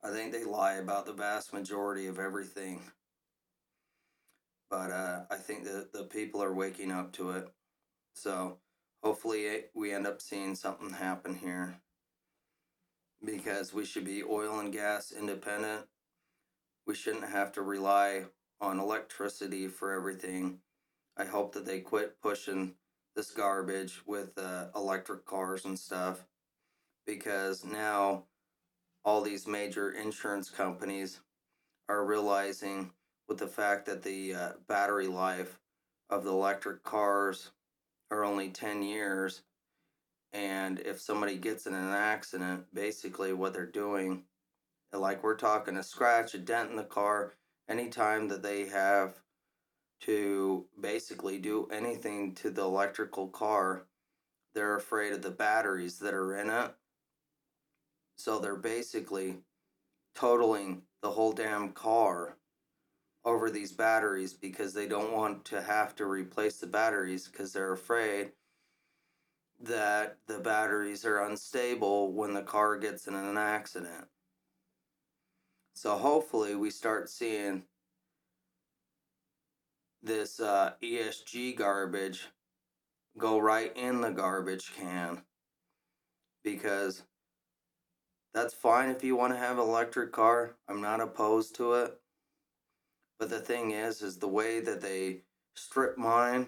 I 0.03 0.12
think 0.12 0.31
they 0.31 0.43
lie 0.43 0.74
about 0.74 1.05
the 1.05 1.13
vast 1.13 1.53
majority 1.53 2.08
of 2.08 2.20
everything. 2.20 2.81
But 4.70 4.89
uh, 4.91 5.22
I 5.29 5.36
think 5.36 5.65
that 5.65 5.93
the 5.93 6.05
people 6.05 6.41
are 6.41 6.53
waking 6.53 6.91
up 6.91 7.12
to 7.13 7.31
it. 7.31 7.50
So 8.13 8.57
hopefully 9.03 9.65
we 9.73 9.93
end 9.93 10.07
up 10.07 10.21
seeing 10.21 10.55
something 10.55 10.91
happen 10.91 11.35
here 11.35 11.75
because 13.23 13.73
we 13.73 13.85
should 13.85 14.05
be 14.05 14.23
oil 14.23 14.59
and 14.59 14.73
gas 14.73 15.11
independent. 15.11 15.85
We 16.87 16.95
shouldn't 16.95 17.29
have 17.29 17.51
to 17.53 17.61
rely 17.61 18.25
on 18.59 18.79
electricity 18.79 19.67
for 19.67 19.91
everything. 19.91 20.59
I 21.17 21.25
hope 21.25 21.53
that 21.53 21.65
they 21.65 21.79
quit 21.79 22.21
pushing 22.21 22.75
this 23.15 23.31
garbage 23.31 24.01
with 24.05 24.37
uh, 24.37 24.67
electric 24.75 25.25
cars 25.25 25.65
and 25.65 25.77
stuff 25.77 26.25
because 27.05 27.65
now 27.65 28.23
all 29.03 29.21
these 29.21 29.47
major 29.47 29.91
insurance 29.91 30.49
companies 30.49 31.19
are 31.89 32.05
realizing 32.05 32.91
with 33.27 33.37
the 33.37 33.47
fact 33.47 33.85
that 33.85 34.03
the 34.03 34.33
uh, 34.33 34.49
battery 34.67 35.07
life 35.07 35.59
of 36.09 36.23
the 36.23 36.31
electric 36.31 36.83
cars 36.83 37.51
are 38.11 38.23
only 38.23 38.49
10 38.49 38.83
years 38.83 39.41
and 40.33 40.79
if 40.79 40.99
somebody 40.99 41.37
gets 41.37 41.65
in 41.65 41.73
an 41.73 41.89
accident 41.89 42.65
basically 42.73 43.33
what 43.33 43.53
they're 43.53 43.65
doing 43.65 44.23
like 44.93 45.23
we're 45.23 45.35
talking 45.35 45.77
a 45.77 45.83
scratch 45.83 46.33
a 46.35 46.37
dent 46.37 46.69
in 46.69 46.75
the 46.75 46.83
car 46.83 47.33
anytime 47.69 48.27
that 48.27 48.43
they 48.43 48.65
have 48.67 49.15
to 50.01 50.65
basically 50.79 51.37
do 51.37 51.67
anything 51.71 52.33
to 52.33 52.49
the 52.49 52.61
electrical 52.61 53.27
car 53.27 53.85
they're 54.53 54.75
afraid 54.75 55.13
of 55.13 55.21
the 55.21 55.31
batteries 55.31 55.99
that 55.99 56.13
are 56.13 56.35
in 56.35 56.49
it. 56.49 56.71
So 58.17 58.39
they're 58.39 58.55
basically 58.55 59.37
totaling 60.13 60.83
the 61.01 61.11
whole 61.11 61.31
damn 61.31 61.71
car 61.71 62.37
over 63.24 63.50
these 63.50 63.72
batteries 63.72 64.34
because 64.34 64.74
they 64.74 64.88
don't 64.88 65.14
want 65.14 65.46
to 65.46 65.62
have 65.62 65.96
to 65.96 66.05
replace 66.05 66.57
the 66.57 66.68
batteries 66.68 67.27
because 67.27 67.53
they're 67.53 67.74
afraid 67.74 68.31
that 69.60 70.18
the 70.27 70.40
batteries 70.40 71.05
are 71.05 71.24
unstable 71.24 72.12
when 72.14 72.34
the 72.34 72.42
car 72.42 72.77
gets 72.77 73.07
in 73.07 73.14
an 73.14 73.38
accident. 73.38 74.05
So 75.75 75.98
hopefully 75.98 76.55
we 76.55 76.72
start 76.72 77.10
seeing 77.10 77.64
this 80.01 80.40
uh, 80.40 80.74
ESG 80.81 81.55
garbage 81.55 82.29
go 83.18 83.38
right 83.38 83.75
in 83.77 84.01
the 84.01 84.10
garbage 84.10 84.74
can 84.75 85.22
because 86.44 87.03
that's 88.34 88.53
fine 88.53 88.90
if 88.90 89.03
you 89.03 89.16
want 89.16 89.34
to 89.34 89.40
have 89.40 89.57
an 89.60 89.68
electric 89.68 90.12
car. 90.12 90.55
I'm 90.68 90.81
not 90.81 91.01
opposed 91.01 91.55
to 91.55 91.74
it. 91.74 92.00
But 93.22 93.29
the 93.29 93.40
thing 93.40 93.70
is, 93.70 94.01
is 94.01 94.18
the 94.18 94.27
way 94.27 94.62
that 94.62 94.81
they 94.81 95.22
strip 95.53 95.96
mine 95.96 96.48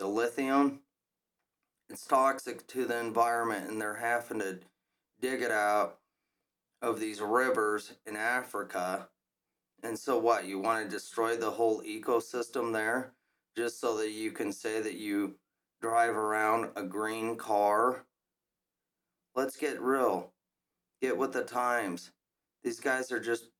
the 0.00 0.08
lithium, 0.08 0.80
it's 1.88 2.04
toxic 2.08 2.66
to 2.66 2.86
the 2.86 2.98
environment, 2.98 3.70
and 3.70 3.80
they're 3.80 3.94
having 3.94 4.40
to 4.40 4.58
dig 5.20 5.42
it 5.42 5.52
out 5.52 5.98
of 6.82 6.98
these 6.98 7.20
rivers 7.20 7.92
in 8.04 8.16
Africa. 8.16 9.08
And 9.84 9.96
so, 9.96 10.18
what? 10.18 10.44
You 10.44 10.58
want 10.58 10.84
to 10.84 10.90
destroy 10.90 11.36
the 11.36 11.52
whole 11.52 11.82
ecosystem 11.82 12.72
there 12.72 13.12
just 13.56 13.80
so 13.80 13.96
that 13.98 14.10
you 14.10 14.32
can 14.32 14.50
say 14.50 14.80
that 14.80 14.94
you 14.94 15.36
drive 15.80 16.16
around 16.16 16.70
a 16.74 16.82
green 16.82 17.36
car? 17.36 18.06
Let's 19.36 19.56
get 19.56 19.80
real. 19.80 20.32
Get 21.00 21.16
with 21.16 21.32
the 21.32 21.44
times. 21.44 22.10
These 22.64 22.80
guys 22.80 23.12
are 23.12 23.20
just 23.20 23.50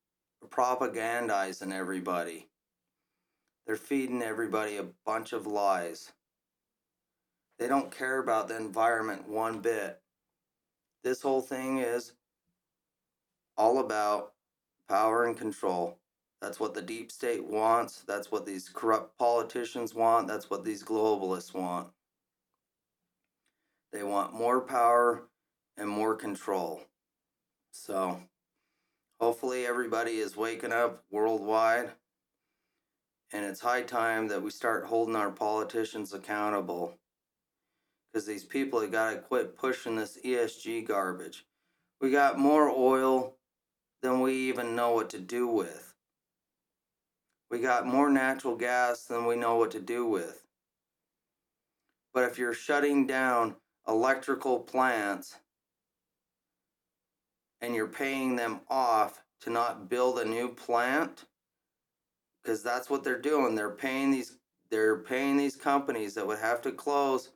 propagandizing 0.50 1.72
everybody. 1.72 2.47
They're 3.68 3.76
feeding 3.76 4.22
everybody 4.22 4.78
a 4.78 4.86
bunch 5.04 5.34
of 5.34 5.46
lies. 5.46 6.10
They 7.58 7.68
don't 7.68 7.90
care 7.94 8.18
about 8.18 8.48
the 8.48 8.56
environment 8.56 9.28
one 9.28 9.60
bit. 9.60 10.00
This 11.04 11.20
whole 11.20 11.42
thing 11.42 11.76
is 11.76 12.12
all 13.58 13.78
about 13.78 14.32
power 14.88 15.26
and 15.26 15.36
control. 15.36 15.98
That's 16.40 16.58
what 16.58 16.72
the 16.72 16.80
deep 16.80 17.12
state 17.12 17.44
wants. 17.44 18.04
That's 18.08 18.32
what 18.32 18.46
these 18.46 18.70
corrupt 18.70 19.18
politicians 19.18 19.94
want. 19.94 20.28
That's 20.28 20.48
what 20.48 20.64
these 20.64 20.82
globalists 20.82 21.52
want. 21.52 21.88
They 23.92 24.02
want 24.02 24.32
more 24.32 24.62
power 24.62 25.24
and 25.76 25.90
more 25.90 26.14
control. 26.14 26.84
So, 27.70 28.22
hopefully, 29.20 29.66
everybody 29.66 30.12
is 30.12 30.38
waking 30.38 30.72
up 30.72 31.04
worldwide. 31.10 31.90
And 33.32 33.44
it's 33.44 33.60
high 33.60 33.82
time 33.82 34.28
that 34.28 34.42
we 34.42 34.50
start 34.50 34.86
holding 34.86 35.16
our 35.16 35.30
politicians 35.30 36.14
accountable. 36.14 36.98
Because 38.12 38.26
these 38.26 38.44
people 38.44 38.80
have 38.80 38.92
got 38.92 39.12
to 39.12 39.18
quit 39.18 39.56
pushing 39.56 39.96
this 39.96 40.18
ESG 40.24 40.86
garbage. 40.86 41.44
We 42.00 42.10
got 42.10 42.38
more 42.38 42.70
oil 42.70 43.36
than 44.02 44.20
we 44.20 44.34
even 44.34 44.74
know 44.74 44.92
what 44.92 45.10
to 45.10 45.18
do 45.18 45.46
with. 45.46 45.94
We 47.50 47.60
got 47.60 47.86
more 47.86 48.10
natural 48.10 48.56
gas 48.56 49.04
than 49.04 49.26
we 49.26 49.36
know 49.36 49.56
what 49.56 49.70
to 49.72 49.80
do 49.80 50.06
with. 50.06 50.46
But 52.14 52.24
if 52.24 52.38
you're 52.38 52.54
shutting 52.54 53.06
down 53.06 53.56
electrical 53.86 54.60
plants 54.60 55.36
and 57.60 57.74
you're 57.74 57.88
paying 57.88 58.36
them 58.36 58.60
off 58.68 59.22
to 59.40 59.50
not 59.50 59.88
build 59.88 60.18
a 60.18 60.24
new 60.24 60.48
plant, 60.48 61.24
because 62.48 62.62
that's 62.62 62.88
what 62.88 63.04
they're 63.04 63.20
doing. 63.20 63.54
They're 63.54 63.68
paying 63.68 64.10
these 64.10 64.38
they're 64.70 64.96
paying 64.96 65.36
these 65.36 65.54
companies 65.54 66.14
that 66.14 66.26
would 66.26 66.38
have 66.38 66.62
to 66.62 66.72
close 66.72 67.30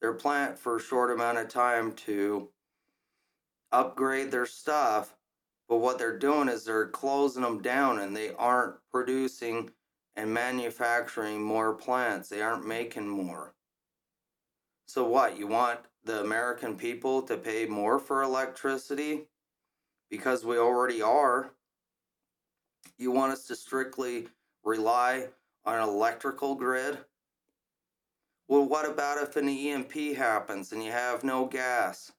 their 0.00 0.12
plant 0.12 0.58
for 0.58 0.76
a 0.76 0.80
short 0.80 1.12
amount 1.12 1.38
of 1.38 1.48
time 1.48 1.92
to 1.92 2.48
upgrade 3.70 4.32
their 4.32 4.46
stuff. 4.46 5.14
But 5.68 5.78
what 5.78 5.98
they're 5.98 6.18
doing 6.18 6.48
is 6.48 6.64
they're 6.64 6.88
closing 6.88 7.42
them 7.42 7.62
down 7.62 8.00
and 8.00 8.16
they 8.16 8.32
aren't 8.34 8.74
producing 8.90 9.70
and 10.16 10.34
manufacturing 10.34 11.40
more 11.40 11.72
plants. 11.74 12.28
They 12.28 12.42
aren't 12.42 12.66
making 12.66 13.08
more. 13.08 13.54
So 14.88 15.06
what? 15.06 15.38
You 15.38 15.46
want 15.46 15.78
the 16.04 16.22
American 16.22 16.76
people 16.76 17.22
to 17.22 17.36
pay 17.36 17.66
more 17.66 18.00
for 18.00 18.22
electricity 18.22 19.26
because 20.10 20.44
we 20.44 20.58
already 20.58 21.02
are. 21.02 21.52
You 22.98 23.12
want 23.12 23.32
us 23.32 23.46
to 23.48 23.56
strictly 23.56 24.28
rely 24.66 25.28
on 25.64 25.76
an 25.76 25.88
electrical 25.88 26.56
grid? 26.56 26.98
Well, 28.48 28.68
what 28.68 28.88
about 28.88 29.22
if 29.22 29.36
an 29.36 29.48
EMP 29.48 30.16
happens 30.16 30.72
and 30.72 30.84
you 30.84 30.92
have 30.92 31.24
no 31.24 31.46
gas? 31.46 32.12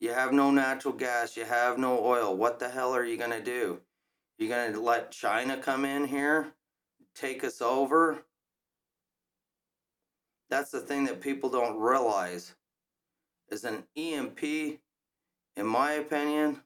You 0.00 0.12
have 0.12 0.32
no 0.32 0.50
natural 0.50 0.92
gas, 0.92 1.36
you 1.36 1.44
have 1.44 1.78
no 1.78 2.04
oil. 2.04 2.36
What 2.36 2.58
the 2.58 2.68
hell 2.68 2.94
are 2.94 3.04
you 3.04 3.16
going 3.16 3.30
to 3.30 3.42
do? 3.42 3.80
You're 4.36 4.50
going 4.50 4.72
to 4.72 4.80
let 4.80 5.12
China 5.12 5.56
come 5.56 5.84
in 5.84 6.06
here, 6.06 6.52
take 7.14 7.44
us 7.44 7.62
over? 7.62 8.18
That's 10.50 10.70
the 10.70 10.80
thing 10.80 11.04
that 11.04 11.20
people 11.20 11.48
don't 11.48 11.78
realize. 11.78 12.54
Is 13.50 13.64
an 13.64 13.84
EMP, 13.96 14.42
in 14.42 15.66
my 15.66 15.92
opinion, 15.92 16.60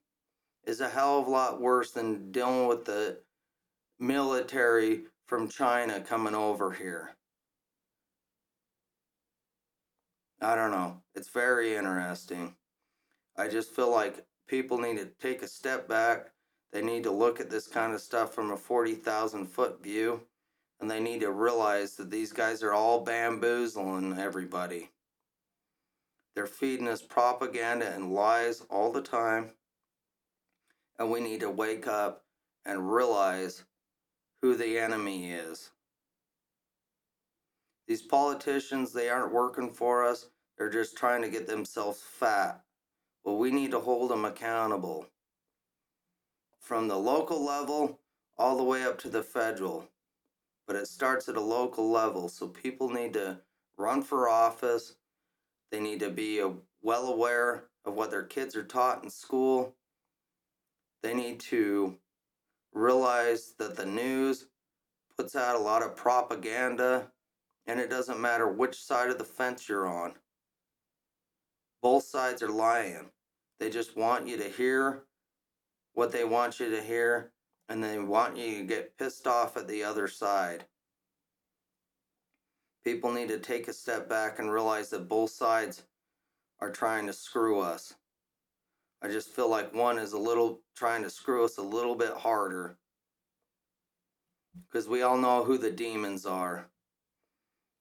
is 0.65 0.81
a 0.81 0.89
hell 0.89 1.19
of 1.19 1.27
a 1.27 1.31
lot 1.31 1.61
worse 1.61 1.91
than 1.91 2.31
dealing 2.33 2.67
with 2.67 2.85
the 2.85 3.19
military 3.99 5.03
from 5.27 5.49
China 5.49 6.01
coming 6.01 6.35
over 6.35 6.73
here. 6.73 7.17
I 10.41 10.55
don't 10.55 10.71
know. 10.71 11.03
It's 11.15 11.31
very 11.31 11.75
interesting. 11.75 12.55
I 13.37 13.49
just 13.49 13.75
feel 13.75 13.91
like 13.91 14.25
people 14.47 14.79
need 14.79 14.99
to 14.99 15.07
take 15.21 15.43
a 15.43 15.49
step 15.49 15.89
back. 15.89 16.31
They 16.73 16.83
need 16.83 17.03
to 17.05 17.11
look 17.11 17.41
at 17.41 17.51
this 17.51 17.67
kind 17.67 17.93
of 17.93 18.01
stuff 18.01 18.35
from 18.35 18.53
a 18.53 18.57
40,000 18.57 19.47
foot 19.47 19.83
view. 19.83 20.21
And 20.81 20.89
they 20.89 21.01
need 21.01 21.21
to 21.21 21.33
realize 21.33 21.97
that 21.97 22.11
these 22.11 22.33
guys 22.33 22.63
are 22.63 22.73
all 22.73 23.01
bamboozling 23.01 24.17
everybody. 24.17 24.91
They're 26.35 26.47
feeding 26.47 26.87
us 26.87 27.03
propaganda 27.03 27.93
and 27.93 28.13
lies 28.13 28.63
all 28.71 28.93
the 28.93 29.03
time. 29.03 29.51
And 30.99 31.11
we 31.11 31.21
need 31.21 31.41
to 31.41 31.51
wake 31.51 31.89
up 31.89 32.25
and 32.65 32.93
realize 32.93 33.65
who 34.43 34.57
the 34.57 34.79
enemy 34.79 35.33
is. 35.33 35.71
These 37.89 38.03
politicians, 38.03 38.93
they 38.93 39.11
aren't 39.11 39.33
working 39.35 39.71
for 39.71 40.05
us. 40.05 40.29
They're 40.59 40.71
just 40.71 40.97
trying 40.97 41.23
to 41.23 41.31
get 41.31 41.47
themselves 41.47 42.03
fat. 42.03 42.63
Well, 43.25 43.39
we 43.39 43.51
need 43.53 43.73
to 43.73 43.81
hold 43.81 44.11
them 44.11 44.25
accountable. 44.25 45.07
From 46.61 46.89
the 46.89 46.99
local 46.99 47.45
level 47.45 48.01
all 48.39 48.57
the 48.57 48.65
way 48.65 48.85
up 48.85 48.99
to 49.01 49.11
the 49.11 49.23
federal. 49.23 49.89
But 50.67 50.77
it 50.77 50.89
starts 50.89 51.29
at 51.29 51.37
a 51.37 51.41
local 51.43 51.91
level. 51.91 52.29
So 52.29 52.49
people 52.49 52.91
need 52.91 53.15
to 53.15 53.41
run 53.79 54.03
for 54.03 54.29
office. 54.29 54.97
They 55.73 55.81
need 55.81 56.01
to 56.01 56.11
be 56.11 56.41
uh, 56.43 56.51
well 56.83 57.09
aware 57.09 57.65
of 57.85 57.95
what 57.95 58.11
their 58.11 58.25
kids 58.25 58.57
are 58.57 58.65
taught 58.65 59.05
in 59.05 59.11
school. 59.11 59.75
they 61.03 61.15
need 61.15 61.41
to 61.41 61.97
realize 62.73 63.55
that 63.59 63.77
the 63.77 63.87
news 63.87 64.47
puts 65.17 65.35
out 65.35 65.57
a 65.57 65.59
lot 65.59 65.83
of 65.83 65.97
propaganda 65.97 67.11
and 67.67 67.81
it 67.81 67.91
doesn't 67.91 68.21
matter 68.21 68.49
which 68.49 68.81
side 68.81 69.11
of 69.11 69.19
the 69.19 69.25
fence 69.25 69.69
you're 69.69 69.87
on. 69.87 70.15
Both 71.83 72.05
sides 72.05 72.43
are 72.43 72.49
lying. 72.49 73.11
They 73.61 73.71
just 73.71 73.97
want 73.97 74.27
you 74.27 74.37
to 74.39 74.49
hear 74.49 75.05
what 75.95 76.13
they 76.13 76.25
want 76.25 76.61
you 76.61 76.71
to 76.71 76.83
hear 76.83 77.33
and 77.69 77.83
they 77.83 77.99
want 77.99 78.37
you 78.37 78.59
to 78.59 78.65
get 78.65 78.97
pissed 78.97 79.27
off 79.27 79.57
at 79.57 79.69
the 79.69 79.85
other 79.85 80.09
side. 80.09 80.65
People 82.85 83.13
need 83.13 83.29
to 83.29 83.39
take 83.39 83.69
a 83.69 83.73
step 83.73 84.09
back 84.09 84.39
and 84.39 84.51
realize 84.51 84.91
that 84.91 85.09
both 85.09 85.31
sides 85.31 85.83
are 86.61 86.71
trying 86.71 87.07
to 87.07 87.13
screw 87.13 87.61
us. 87.61 87.95
I 89.01 89.09
just 89.09 89.31
feel 89.31 89.49
like 89.49 89.75
one 89.75 89.99
is 89.99 90.13
a 90.13 90.19
little 90.19 90.61
trying 90.77 91.03
to 91.05 91.11
screw 91.11 91.45
us 91.45 91.59
a 91.59 91.63
little 91.63 91.95
bit 91.95 92.13
harder. 92.13 92.79
Because 94.67 94.89
we 94.89 95.03
all 95.03 95.17
know 95.17 95.45
who 95.45 95.57
the 95.57 95.71
demons 95.71 96.27
are. 96.27 96.69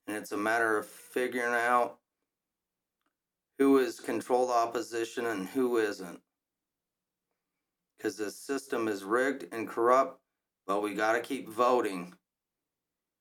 And 0.06 0.15
it's 0.15 0.32
a 0.32 0.38
matter 0.38 0.77
of 0.77 0.86
figuring 0.86 1.53
out 1.53 1.97
who 3.58 3.80
is 3.80 3.99
controlled 3.99 4.51
opposition 4.51 5.25
and 5.25 5.47
who 5.47 5.77
isn't. 5.77 6.21
Because 7.97 8.15
the 8.15 8.30
system 8.30 8.88
is 8.88 9.03
rigged 9.03 9.47
and 9.51 9.67
corrupt, 9.67 10.21
but 10.67 10.84
we 10.84 10.93
got 10.93 11.13
to 11.13 11.19
keep 11.19 11.49
voting. 11.49 12.13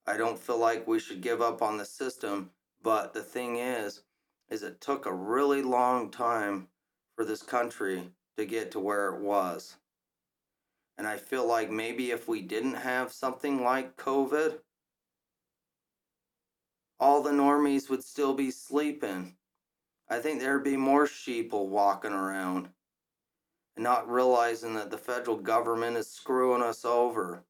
I 0.07 0.19
don't 0.19 0.39
feel 0.39 0.59
like 0.59 0.87
we 0.87 1.01
should 1.01 1.23
give 1.23 1.41
up 1.41 1.63
on 1.63 1.79
the 1.79 1.87
system, 1.87 2.51
but 2.83 3.15
the 3.15 3.23
thing 3.23 3.57
is, 3.57 4.03
is 4.51 4.63
it 4.63 4.83
took 4.83 5.07
a 5.07 5.15
really 5.15 5.63
long 5.63 6.11
time 6.11 6.69
for 7.17 7.25
this 7.25 7.43
country 7.43 8.11
to 8.37 8.45
get 8.45 8.71
to 8.71 8.79
where 8.79 9.09
it 9.09 9.21
was. 9.21 9.77
And 10.99 11.07
I 11.07 11.17
feel 11.17 11.47
like 11.47 11.71
maybe 11.71 12.11
if 12.11 12.29
we 12.29 12.43
didn't 12.43 12.75
have 12.75 13.13
something 13.13 13.63
like 13.65 13.97
COVID, 13.97 14.59
all 17.01 17.23
the 17.23 17.31
normies 17.31 17.91
would 17.91 18.05
still 18.05 18.35
be 18.35 18.51
sleeping. 18.51 19.35
I 20.09 20.19
think 20.19 20.41
there'd 20.41 20.65
be 20.65 20.77
more 20.77 21.07
sheeple 21.07 21.67
walking 21.67 22.13
around 22.13 22.69
and 23.77 23.83
not 23.83 24.11
realizing 24.11 24.75
that 24.75 24.91
the 24.91 24.99
federal 24.99 25.37
government 25.37 25.97
is 25.97 26.11
screwing 26.11 26.63
us 26.63 26.85
over 26.85 27.45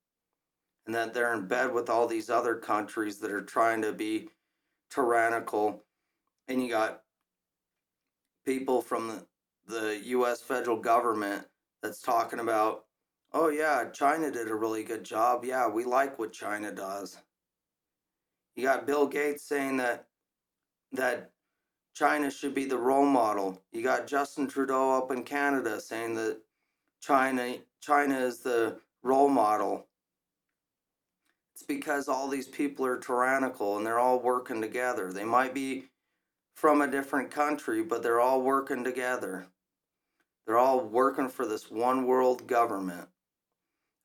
and 0.86 0.94
that 0.94 1.14
they're 1.14 1.34
in 1.34 1.46
bed 1.46 1.72
with 1.72 1.90
all 1.90 2.06
these 2.06 2.30
other 2.30 2.56
countries 2.56 3.18
that 3.18 3.30
are 3.30 3.42
trying 3.42 3.82
to 3.82 3.92
be 3.92 4.28
tyrannical. 4.90 5.84
And 6.48 6.62
you 6.62 6.70
got 6.70 7.02
people 8.44 8.80
from 8.80 9.08
the 9.08 9.26
the 9.66 10.00
US 10.04 10.40
federal 10.40 10.78
government 10.78 11.46
that's 11.82 12.00
talking 12.00 12.40
about, 12.40 12.84
oh, 13.32 13.48
yeah, 13.48 13.90
China 13.92 14.30
did 14.30 14.48
a 14.48 14.54
really 14.54 14.84
good 14.84 15.04
job. 15.04 15.44
Yeah, 15.44 15.68
we 15.68 15.84
like 15.84 16.18
what 16.18 16.32
China 16.32 16.72
does. 16.72 17.18
You 18.54 18.62
got 18.62 18.86
Bill 18.86 19.06
Gates 19.06 19.42
saying 19.42 19.76
that 19.78 20.06
that 20.92 21.30
China 21.94 22.30
should 22.30 22.54
be 22.54 22.64
the 22.64 22.78
role 22.78 23.06
model. 23.06 23.62
You 23.72 23.82
got 23.82 24.06
Justin 24.06 24.46
Trudeau 24.46 24.96
up 24.96 25.10
in 25.10 25.22
Canada 25.22 25.80
saying 25.80 26.14
that 26.14 26.38
China 27.00 27.56
China 27.80 28.18
is 28.18 28.40
the 28.40 28.80
role 29.02 29.28
model. 29.28 29.86
It's 31.54 31.62
because 31.62 32.08
all 32.08 32.28
these 32.28 32.48
people 32.48 32.84
are 32.84 32.98
tyrannical 32.98 33.76
and 33.76 33.86
they're 33.86 33.98
all 33.98 34.20
working 34.20 34.60
together. 34.60 35.12
They 35.12 35.24
might 35.24 35.54
be 35.54 35.84
from 36.54 36.82
a 36.82 36.90
different 36.90 37.30
country, 37.30 37.82
but 37.82 38.02
they're 38.02 38.20
all 38.20 38.42
working 38.42 38.84
together. 38.84 39.46
They're 40.46 40.58
all 40.58 40.80
working 40.80 41.28
for 41.28 41.46
this 41.46 41.70
one 41.70 42.06
world 42.06 42.46
government. 42.46 43.08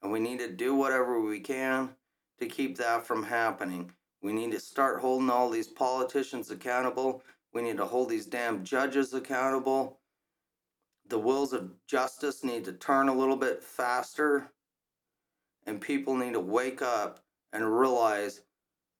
And 0.01 0.11
we 0.11 0.19
need 0.19 0.39
to 0.39 0.51
do 0.51 0.73
whatever 0.73 1.21
we 1.21 1.39
can 1.39 1.91
to 2.39 2.47
keep 2.47 2.77
that 2.77 3.05
from 3.05 3.23
happening. 3.23 3.91
We 4.23 4.33
need 4.33 4.51
to 4.51 4.59
start 4.59 5.01
holding 5.01 5.29
all 5.29 5.49
these 5.49 5.67
politicians 5.67 6.49
accountable. 6.49 7.23
We 7.53 7.61
need 7.61 7.77
to 7.77 7.85
hold 7.85 8.09
these 8.09 8.25
damn 8.25 8.63
judges 8.63 9.13
accountable. 9.13 9.99
The 11.09 11.19
wheels 11.19 11.53
of 11.53 11.71
justice 11.87 12.43
need 12.43 12.65
to 12.65 12.73
turn 12.73 13.09
a 13.09 13.15
little 13.15 13.35
bit 13.35 13.63
faster. 13.63 14.51
And 15.67 15.79
people 15.79 16.15
need 16.15 16.33
to 16.33 16.39
wake 16.39 16.81
up 16.81 17.19
and 17.53 17.79
realize 17.79 18.41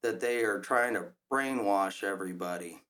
that 0.04 0.20
they 0.20 0.44
are 0.44 0.60
trying 0.60 0.94
to 0.94 1.08
brainwash 1.32 2.04
everybody. 2.04 2.84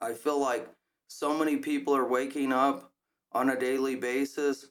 I 0.00 0.12
feel 0.12 0.40
like 0.40 0.68
so 1.08 1.36
many 1.36 1.56
people 1.56 1.96
are 1.96 2.06
waking 2.06 2.52
up 2.52 2.92
on 3.32 3.50
a 3.50 3.58
daily 3.58 3.96
basis, 3.96 4.66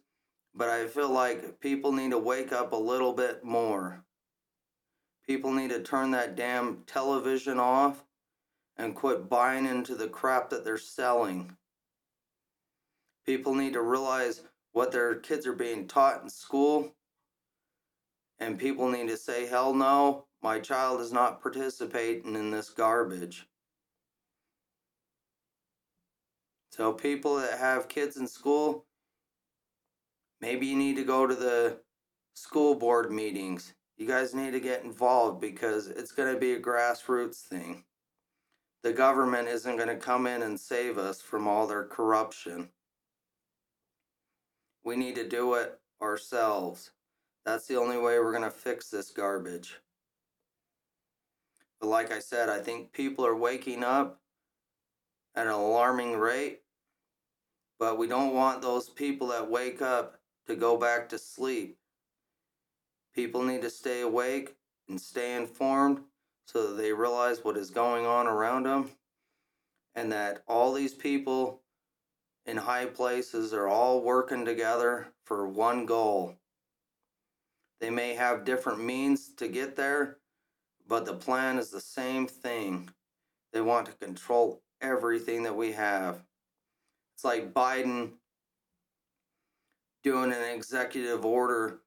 but 0.53 0.69
I 0.69 0.87
feel 0.87 1.09
like 1.09 1.59
people 1.59 1.91
need 1.91 2.11
to 2.11 2.19
wake 2.19 2.53
up 2.53 2.71
a 2.71 2.77
little 2.77 3.13
bit 3.13 3.43
more. 3.43 4.03
People 5.25 5.51
need 5.51 5.71
to 5.71 5.81
turn 5.81 6.11
that 6.11 6.35
damn 6.35 6.83
television 6.85 7.59
off 7.59 8.05
and 8.77 8.95
quit 8.95 9.27
buying 9.27 9.65
into 9.65 9.95
the 9.95 10.07
crap 10.07 10.49
that 10.51 10.63
they're 10.63 10.77
selling. 10.77 11.57
People 13.25 13.55
need 13.55 13.73
to 13.73 13.81
realize 13.81 14.43
what 14.71 14.91
their 14.91 15.15
kids 15.15 15.47
are 15.47 15.53
being 15.53 15.87
taught 15.87 16.21
in 16.21 16.29
school. 16.29 16.95
And 18.39 18.59
people 18.59 18.89
need 18.89 19.07
to 19.07 19.17
say, 19.17 19.47
hell 19.47 19.73
no, 19.73 20.25
my 20.43 20.59
child 20.59 21.01
is 21.01 21.11
not 21.11 21.41
participating 21.41 22.35
in 22.35 22.51
this 22.51 22.69
garbage. 22.69 23.47
So 26.77 26.93
people 26.93 27.37
that 27.37 27.57
have 27.57 27.89
kids 27.89 28.17
in 28.17 28.27
school, 28.27 28.85
maybe 30.39 30.67
you 30.67 30.75
need 30.75 30.95
to 30.97 31.03
go 31.03 31.25
to 31.25 31.33
the 31.33 31.79
school 32.35 32.75
board 32.75 33.11
meetings. 33.11 33.73
You 33.97 34.07
guys 34.07 34.35
need 34.35 34.51
to 34.51 34.59
get 34.59 34.83
involved 34.83 35.41
because 35.41 35.87
it's 35.87 36.11
going 36.11 36.31
to 36.31 36.39
be 36.39 36.53
a 36.53 36.59
grassroots 36.59 37.41
thing. 37.41 37.83
The 38.83 38.93
government 38.93 39.47
isn't 39.47 39.75
going 39.75 39.89
to 39.89 39.95
come 39.95 40.27
in 40.27 40.43
and 40.43 40.59
save 40.59 40.99
us 40.99 41.19
from 41.19 41.47
all 41.47 41.65
their 41.65 41.83
corruption. 41.83 42.69
We 44.83 44.95
need 44.97 45.15
to 45.15 45.27
do 45.27 45.55
it 45.55 45.79
ourselves. 45.99 46.91
That's 47.43 47.65
the 47.65 47.77
only 47.77 47.97
way 47.97 48.19
we're 48.19 48.37
going 48.37 48.43
to 48.43 48.51
fix 48.51 48.89
this 48.89 49.09
garbage. 49.09 49.79
But 51.81 51.87
like 51.87 52.11
I 52.11 52.19
said, 52.19 52.49
I 52.49 52.59
think 52.59 52.93
people 52.93 53.25
are 53.25 53.35
waking 53.35 53.83
up 53.83 54.21
at 55.33 55.47
an 55.47 55.53
alarming 55.53 56.17
rate 56.17 56.61
but 57.79 57.97
we 57.97 58.07
don't 58.07 58.33
want 58.33 58.61
those 58.61 58.89
people 58.89 59.27
that 59.27 59.49
wake 59.49 59.81
up 59.81 60.19
to 60.47 60.55
go 60.55 60.77
back 60.77 61.09
to 61.09 61.17
sleep. 61.17 61.77
People 63.13 63.43
need 63.43 63.61
to 63.61 63.69
stay 63.69 64.01
awake 64.01 64.55
and 64.89 64.99
stay 64.99 65.35
informed 65.35 66.01
so 66.45 66.67
that 66.67 66.81
they 66.81 66.93
realize 66.93 67.43
what 67.43 67.57
is 67.57 67.69
going 67.69 68.05
on 68.05 68.27
around 68.27 68.63
them 68.63 68.89
and 69.95 70.11
that 70.11 70.43
all 70.47 70.73
these 70.73 70.93
people 70.93 71.61
in 72.45 72.55
high 72.55 72.85
places 72.85 73.53
are 73.53 73.67
all 73.67 74.01
working 74.01 74.45
together 74.45 75.07
for 75.25 75.47
one 75.47 75.85
goal. 75.85 76.35
They 77.81 77.89
may 77.89 78.13
have 78.15 78.45
different 78.45 78.83
means 78.83 79.33
to 79.35 79.47
get 79.47 79.75
there, 79.75 80.17
but 80.87 81.05
the 81.05 81.13
plan 81.13 81.59
is 81.59 81.69
the 81.69 81.81
same 81.81 82.27
thing. 82.27 82.89
They 83.51 83.61
want 83.61 83.87
to 83.87 84.05
control 84.05 84.61
everything 84.81 85.43
that 85.43 85.55
we 85.55 85.73
have. 85.73 86.23
It's 87.17 87.23
like 87.23 87.51
Biden 87.51 88.11
doing 90.03 90.31
an 90.31 90.55
executive 90.55 91.25
order 91.25 91.79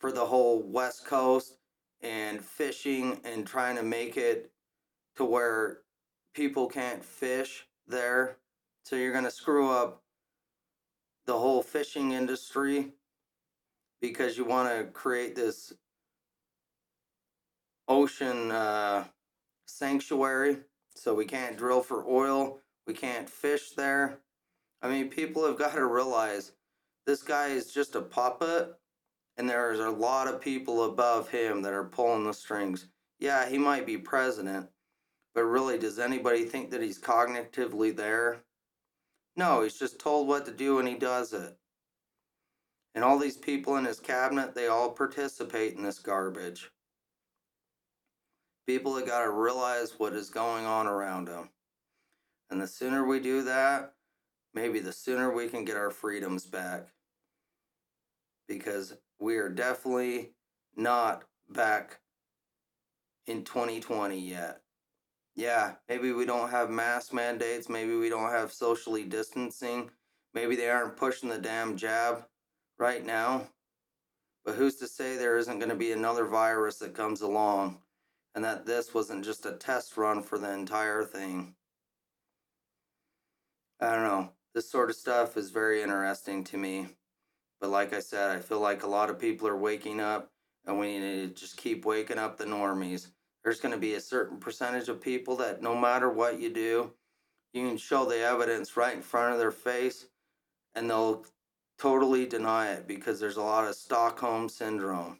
for 0.00 0.10
the 0.10 0.24
whole 0.24 0.64
West 0.64 1.06
Coast 1.06 1.58
and 2.00 2.44
fishing 2.44 3.20
and 3.22 3.46
trying 3.46 3.76
to 3.76 3.84
make 3.84 4.16
it 4.16 4.50
to 5.14 5.24
where 5.24 5.82
people 6.34 6.66
can't 6.66 7.04
fish 7.04 7.68
there. 7.86 8.38
So 8.82 8.96
you're 8.96 9.12
going 9.12 9.22
to 9.22 9.30
screw 9.30 9.70
up 9.70 10.02
the 11.24 11.38
whole 11.38 11.62
fishing 11.62 12.10
industry 12.10 12.94
because 14.00 14.36
you 14.36 14.44
want 14.44 14.76
to 14.76 14.90
create 14.90 15.36
this 15.36 15.72
ocean 17.86 18.50
uh, 18.50 19.04
sanctuary. 19.66 20.56
So 20.96 21.14
we 21.14 21.26
can't 21.26 21.56
drill 21.56 21.82
for 21.82 22.04
oil, 22.08 22.58
we 22.88 22.94
can't 22.94 23.30
fish 23.30 23.70
there. 23.76 24.18
I 24.84 24.88
mean, 24.88 25.08
people 25.08 25.46
have 25.46 25.58
got 25.58 25.72
to 25.72 25.86
realize 25.86 26.52
this 27.06 27.22
guy 27.22 27.48
is 27.48 27.72
just 27.72 27.94
a 27.94 28.02
puppet, 28.02 28.74
and 29.38 29.48
there's 29.48 29.80
a 29.80 29.88
lot 29.88 30.28
of 30.28 30.42
people 30.42 30.84
above 30.84 31.30
him 31.30 31.62
that 31.62 31.72
are 31.72 31.84
pulling 31.84 32.24
the 32.24 32.34
strings. 32.34 32.88
Yeah, 33.18 33.48
he 33.48 33.56
might 33.56 33.86
be 33.86 33.96
president, 33.96 34.68
but 35.34 35.44
really, 35.44 35.78
does 35.78 35.98
anybody 35.98 36.44
think 36.44 36.70
that 36.70 36.82
he's 36.82 37.00
cognitively 37.00 37.96
there? 37.96 38.44
No, 39.36 39.62
he's 39.62 39.78
just 39.78 39.98
told 39.98 40.28
what 40.28 40.44
to 40.44 40.52
do 40.52 40.78
and 40.80 40.86
he 40.86 40.96
does 40.96 41.32
it. 41.32 41.56
And 42.94 43.02
all 43.02 43.18
these 43.18 43.38
people 43.38 43.78
in 43.78 43.86
his 43.86 43.98
cabinet, 43.98 44.54
they 44.54 44.68
all 44.68 44.90
participate 44.90 45.76
in 45.76 45.82
this 45.82 45.98
garbage. 45.98 46.70
People 48.66 48.94
have 48.96 49.06
got 49.06 49.24
to 49.24 49.30
realize 49.30 49.94
what 49.96 50.12
is 50.12 50.28
going 50.28 50.66
on 50.66 50.86
around 50.86 51.24
them. 51.26 51.48
And 52.50 52.60
the 52.60 52.68
sooner 52.68 53.04
we 53.06 53.18
do 53.18 53.42
that, 53.44 53.93
maybe 54.54 54.78
the 54.80 54.92
sooner 54.92 55.32
we 55.32 55.48
can 55.48 55.64
get 55.64 55.76
our 55.76 55.90
freedoms 55.90 56.46
back. 56.46 56.88
because 58.48 58.94
we 59.18 59.36
are 59.36 59.48
definitely 59.48 60.32
not 60.76 61.24
back 61.48 62.00
in 63.26 63.44
2020 63.44 64.18
yet. 64.18 64.60
Yeah, 65.34 65.74
maybe 65.88 66.12
we 66.12 66.26
don't 66.26 66.50
have 66.50 66.70
mask 66.70 67.12
mandates, 67.12 67.68
maybe 67.68 67.96
we 67.96 68.08
don't 68.08 68.30
have 68.30 68.52
socially 68.52 69.04
distancing, 69.04 69.90
maybe 70.34 70.56
they 70.56 70.70
aren't 70.70 70.96
pushing 70.96 71.28
the 71.28 71.38
damn 71.38 71.76
jab 71.76 72.26
right 72.78 73.04
now. 73.04 73.48
But 74.44 74.56
who's 74.56 74.76
to 74.76 74.86
say 74.88 75.16
there 75.16 75.38
isn't 75.38 75.58
going 75.58 75.70
to 75.70 75.74
be 75.76 75.92
another 75.92 76.26
virus 76.26 76.78
that 76.78 76.94
comes 76.94 77.22
along 77.22 77.78
and 78.34 78.44
that 78.44 78.66
this 78.66 78.92
wasn't 78.94 79.24
just 79.24 79.46
a 79.46 79.52
test 79.52 79.96
run 79.96 80.22
for 80.22 80.38
the 80.38 80.52
entire 80.52 81.04
thing? 81.04 81.54
I 83.80 83.94
don't 83.94 84.04
know. 84.04 84.30
This 84.54 84.70
sort 84.70 84.88
of 84.88 84.94
stuff 84.94 85.36
is 85.36 85.50
very 85.50 85.82
interesting 85.82 86.44
to 86.44 86.56
me. 86.56 86.86
But 87.60 87.70
like 87.70 87.92
I 87.92 87.98
said, 87.98 88.30
I 88.30 88.38
feel 88.38 88.60
like 88.60 88.84
a 88.84 88.88
lot 88.88 89.10
of 89.10 89.18
people 89.18 89.48
are 89.48 89.56
waking 89.56 90.00
up 90.00 90.30
and 90.64 90.78
we 90.78 90.98
need 90.98 91.34
to 91.34 91.40
just 91.40 91.56
keep 91.56 91.84
waking 91.84 92.18
up 92.18 92.36
the 92.36 92.44
normies. 92.44 93.08
There's 93.42 93.60
going 93.60 93.74
to 93.74 93.80
be 93.80 93.94
a 93.94 94.00
certain 94.00 94.38
percentage 94.38 94.88
of 94.88 95.00
people 95.00 95.34
that 95.36 95.60
no 95.60 95.74
matter 95.74 96.08
what 96.08 96.40
you 96.40 96.50
do, 96.50 96.92
you 97.52 97.66
can 97.66 97.76
show 97.76 98.04
the 98.04 98.20
evidence 98.20 98.76
right 98.76 98.94
in 98.94 99.02
front 99.02 99.32
of 99.32 99.40
their 99.40 99.50
face 99.50 100.06
and 100.76 100.88
they'll 100.88 101.26
totally 101.78 102.24
deny 102.24 102.70
it 102.70 102.86
because 102.86 103.18
there's 103.18 103.36
a 103.36 103.42
lot 103.42 103.68
of 103.68 103.74
Stockholm 103.74 104.48
syndrome. 104.48 105.18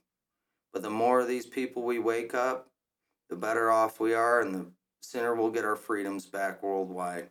But 0.72 0.82
the 0.82 0.90
more 0.90 1.20
of 1.20 1.28
these 1.28 1.46
people 1.46 1.82
we 1.82 1.98
wake 1.98 2.34
up, 2.34 2.68
the 3.28 3.36
better 3.36 3.70
off 3.70 3.98
we 3.98 4.14
are 4.14 4.40
and 4.40 4.54
the 4.54 4.66
sooner 5.00 5.34
we'll 5.34 5.50
get 5.50 5.64
our 5.64 5.76
freedoms 5.76 6.26
back 6.26 6.62
worldwide. 6.62 7.30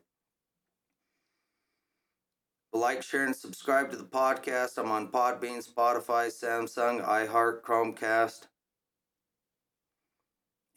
Like, 2.74 3.04
share, 3.04 3.26
and 3.26 3.36
subscribe 3.36 3.92
to 3.92 3.98
the 3.98 4.04
podcast. 4.04 4.80
I'm 4.80 4.90
on 4.90 5.12
Podbean, 5.12 5.64
Spotify, 5.66 6.28
Samsung, 6.28 7.06
iHeart, 7.06 7.62
Chromecast. 7.62 8.48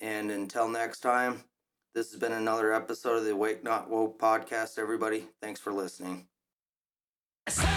And 0.01 0.31
until 0.31 0.69
next 0.69 1.01
time, 1.01 1.45
this 1.95 2.11
has 2.11 2.21
been 2.21 2.33
another 2.33 2.75
episode 2.75 3.17
of 3.17 3.25
the 3.25 3.33
Awake 3.33 3.65
Not 3.65 3.89
Woke 3.89 4.21
podcast, 4.21 4.79
everybody. 4.79 5.29
Thanks 5.41 5.59
for 5.59 5.73
listening. 5.73 6.27
702 7.49 7.67
breaking 7.67 7.76